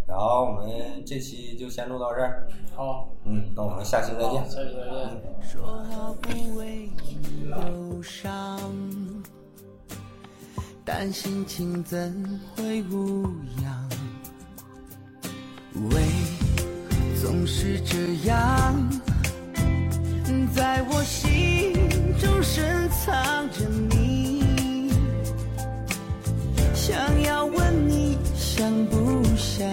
[0.08, 2.48] 嗯，然后我们这期就先录到这儿。
[2.76, 4.46] 好，嗯，那我们下期再见。
[4.50, 5.22] 下期再见。
[5.42, 8.60] 说好不为你忧伤，
[10.84, 13.24] 但心情怎会无
[13.62, 13.90] 恙？
[15.92, 18.90] 为何总是这样，
[20.56, 21.74] 在我心
[22.18, 24.15] 中深藏着你。
[26.76, 29.66] 想要问你想不想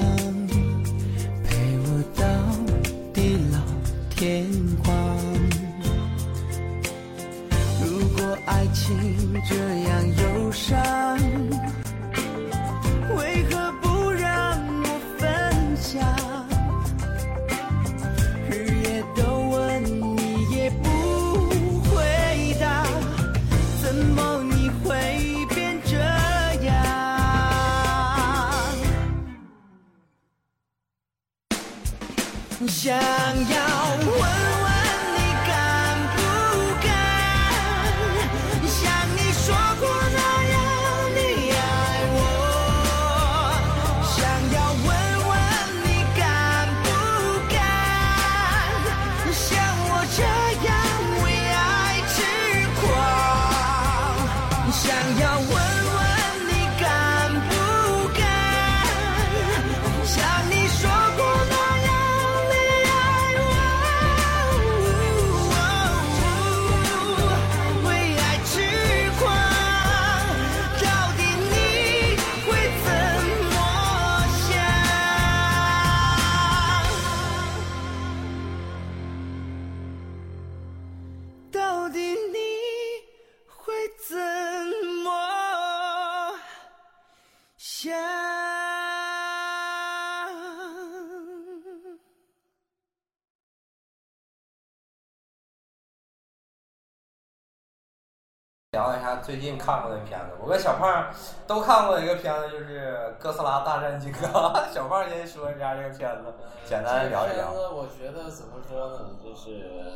[98.73, 101.13] 聊一下最近看过的片子，我跟小胖
[101.47, 104.33] 都看过一个片子，就是《哥斯拉大战金刚》。
[104.73, 106.33] 小胖先说一下这个片子，
[106.65, 107.53] 简单聊一聊。
[107.53, 109.93] 这个片子我觉得怎么说呢，就是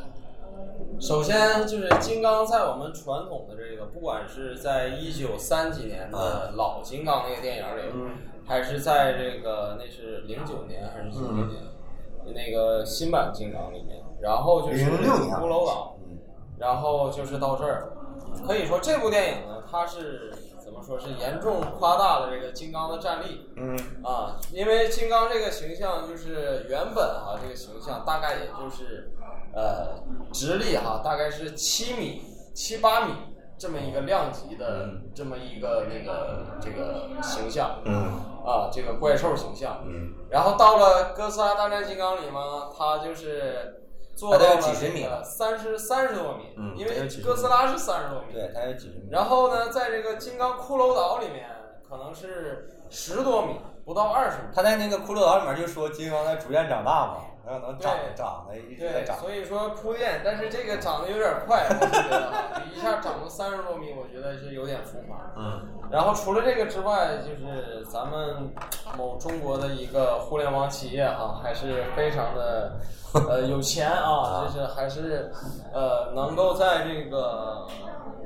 [1.00, 8.10] 首先就是金刚在我们传统的这个，不管是在一九三几年的老金刚那个电影里，嗯。
[8.46, 11.48] 还是在这个那是零九年还是几几年、
[12.26, 16.18] 那个新版金刚里面，然后就是06年骷髅岛，嗯。
[16.58, 17.95] 然后就是到这儿，
[18.44, 20.32] 可以说这部电影呢，它是
[20.64, 23.48] 怎么说是严重夸大了这个金刚的战力。
[23.56, 29.12] 嗯啊，因为金刚这个形象就是原本哈、这个形象大概也就是
[29.54, 32.22] 呃直立哈、大概是七米
[32.54, 33.12] 七八米
[33.58, 39.82] 这么一个量级的嗯这么一个那个这个形象嗯啊，这个怪兽形象。
[39.86, 43.85] 嗯，然后到了哥斯拉大战金刚里嘛，它就是
[44.16, 49.08] 做到了它得有几十米了三十三十多米，嗯因为哥斯拉是三十多米，对，它有几十米。
[49.10, 51.46] 然后呢，在这个金刚骷髅岛里面，
[51.86, 54.44] 可能是十多米，不到二十米。
[54.54, 65.16] 他在那个骷髅岛里面就说金刚在逐渐长大嘛，对长的一直在对，所以说铺垫，但是这个涨得有点快，我是觉得哈，一下涨了三十多米，我觉得是有点浮夸。
[65.36, 68.52] 嗯然后除了这个之外，就是咱们
[68.98, 72.72] 某中国的一个互联网企业哈、还是非常的
[73.28, 75.30] 呃有钱啊， 就是还是
[75.72, 77.68] 呃能够在这个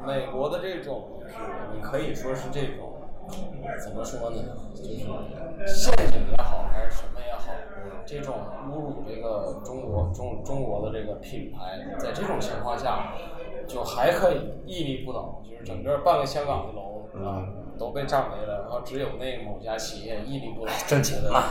[0.07, 1.35] 美国的这种，就是
[1.75, 3.00] 你可以说是这种
[3.83, 4.43] 怎么说呢，
[4.75, 7.53] 就是陷阱也好，还是什么也好，
[8.07, 8.35] 这种
[8.69, 13.15] 侮辱这个中国中中国的这个品牌，在这种情况下，
[13.67, 17.47] 就还可以屹立不倒，就是整个半个香港的楼啊
[17.79, 21.43] 都被炸没了，然后只有那某家企业屹立不倒，挣钱嘛，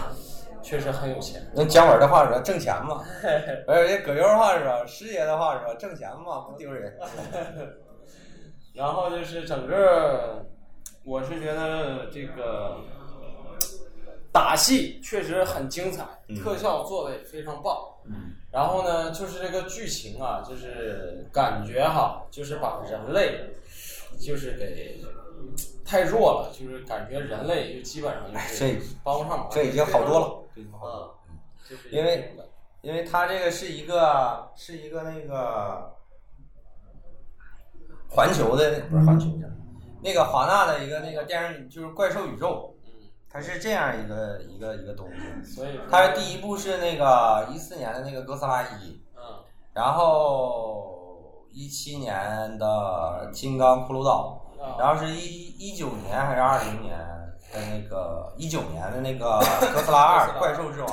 [0.61, 1.41] 确实很有钱。
[1.55, 3.03] 用姜文的话说，挣钱嘛；
[3.67, 6.97] 而且葛优的话说，师爷的话说，挣钱嘛，不丢人。
[8.75, 10.45] 然后就是整个，
[11.03, 12.77] 我是觉得这个
[14.31, 16.05] 打戏确实很精彩，
[16.43, 17.75] 特效做的也非常棒。
[18.05, 23.39] 嗯然后呢，就是这个剧情啊，就是感觉哈，就是把人类
[24.19, 24.99] 就是给
[25.85, 29.47] 太弱了，就是感觉人类就基本上就是这帮不上忙。
[29.51, 31.15] 这已经好多了，这已经好多了。
[31.29, 31.37] 嗯，
[31.69, 32.35] 就是因为
[32.81, 35.95] 因为他这个是一个是一个那个
[38.09, 39.47] 环球的不是环球的，
[40.01, 42.73] 那个华纳的一个那个电影就是怪兽宇宙，
[43.29, 45.55] 它是这样一个一个一个东西。
[45.55, 49.21] 所以它第一部是那个一四年的那个哥斯拉一，嗯。
[49.73, 54.75] 然后一七年的金刚骷髅岛，啊。
[54.79, 56.97] 然后是一一九年还是二零年
[57.53, 59.39] 的那个一九年的那个
[59.73, 60.89] 哥斯拉二怪兽之王，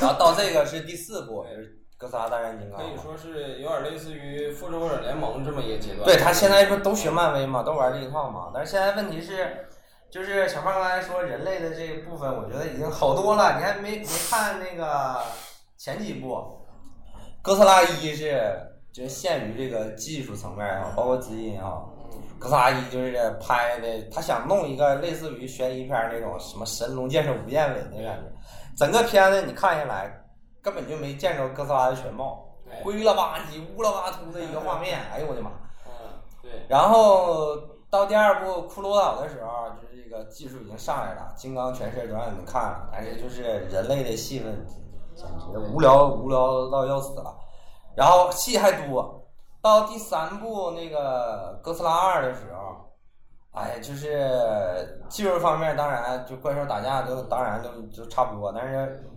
[0.00, 2.84] 然后到这个是第四部，就是哥斯拉大战金刚可。
[2.84, 6.04] 以说是有点类似于复仇者联盟这么一个阶段。
[6.04, 8.50] 对他现在不都学漫威嘛，都玩这一套嘛。
[8.54, 9.66] 但是现在问题是，
[10.10, 13.56] 就是小胖刚才说人类的这个部分，我觉得已经好多了。
[13.56, 15.20] 你还没没看那个
[15.78, 16.42] 前几部，
[17.40, 18.52] 哥斯拉一是
[18.92, 21.82] 就是限于这个技术层面啊，包括资金啊。
[22.38, 28.32] 哥斯拉一就是拍的，他想弄一个类似于悬疑片那种什么神龙见首不见尾的感觉。
[28.76, 30.12] 整个片子你看下来，
[30.66, 34.98] 根本就没见着哥斯拉的全貌，哎灰了吧唧、乌了吧秃的一个画面。
[35.14, 35.48] 哎呦我的妈！
[35.86, 37.56] 嗯，对，然后
[37.88, 44.66] 到第二部骷髅岛的时候，就是这个技术已经上来了，金刚全身都让你们看了，但是就是人类的戏份
[45.14, 47.32] 简直无聊无聊到要死了，
[47.94, 49.22] 然后戏还多。
[49.62, 52.90] 到第三部那个哥斯拉二的时候，
[53.52, 59.08] 哎，就是技术方面当然就怪兽打架都当然都就差不多，但是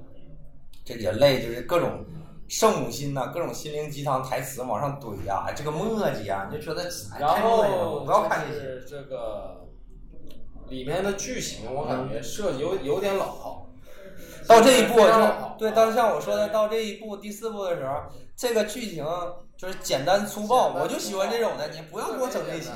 [0.90, 2.04] 这人类就是各种
[2.48, 6.82] 圣母心呐、各种心灵鸡汤台词往上怼呀、这个墨迹啊，你就觉得
[7.14, 8.84] 哎然太磨叽了，不要看这些。
[8.88, 9.68] 这个
[10.68, 13.68] 里面的剧情，我感觉设计有有点老套。
[14.48, 17.94] 到这一步就对，到像我说的，到这一步第四步的时候，
[18.36, 19.06] 这个剧情
[19.56, 22.72] 就是简单粗暴，我就喜欢这种的，你不要给我整这些。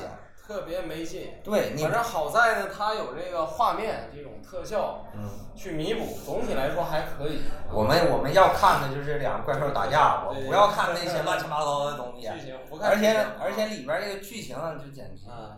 [0.45, 1.31] 特别没劲。
[1.43, 7.39] 对你反，正好在呢，它有这个画面这种特效嗯，去弥补，总体来说还可以。
[7.71, 12.27] 我们我们要看的就是两个怪兽打架，我不要看那些乱七八糟的东西。
[12.27, 15.55] 剧情不看而且而且里边这个剧情啊就简直，啊，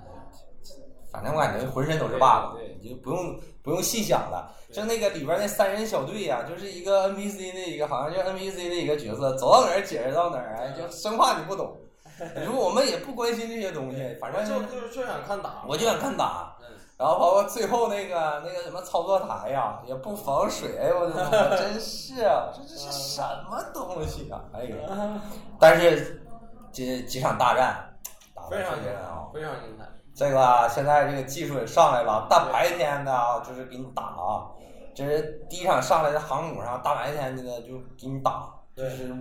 [1.11, 4.53] 反正我感觉浑身都是 bug，你就不用不用细想了。
[4.71, 11.77] 就那个里边那三人小队呀、就是一个 NPC 的一个，好像就 NPC 的一个角色，走到哪儿解释到哪儿，哎，就生怕你不懂。
[12.36, 16.55] 你说我们也不关心这些东西，反正就就就想看打，我就想看打。
[16.59, 16.66] 嗯
[16.97, 24.39] 然后包括最后那个那个什么操作台呀，也不防水，哎呦我的妈，真是啊这这是什么东西啊？
[24.53, 25.20] 哎呀，
[25.59, 26.24] 但是
[26.72, 27.93] 这几场大战
[28.34, 29.34] 打的非常精彩，。
[29.34, 29.86] 非常精彩。
[30.16, 34.47] 这个啊现在这个技术也上来了，大白天的啊，就是给你打啊，
[34.95, 39.13] 这是第一场上来的航母上，大白天的就给你打，就是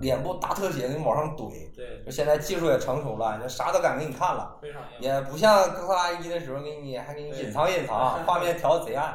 [0.00, 1.74] 脸部大特写给你往上怼。
[1.74, 4.56] 对，就现在技术也成熟了，就啥都敢给你看了。
[4.60, 4.82] 非常。
[4.98, 9.14] 也不像哥斯拉一的时候给你还给你隐藏隐藏， 画面调贼暗。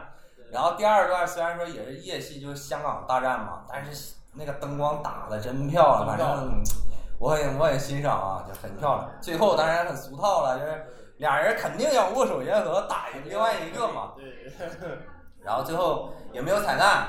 [0.51, 6.63] 然后第二段虽然说也是夜戏，就是香港大战嘛，但是那个灯光打的真漂亮，反正
[7.19, 9.11] 我很我很欣赏啊，就很漂亮。
[9.21, 10.85] 最后当然很俗套了，就是
[11.17, 14.13] 俩人肯定要握手言和，打赢另外一个嘛。
[14.15, 14.49] 对，
[15.43, 17.07] 然后最后也没有彩蛋，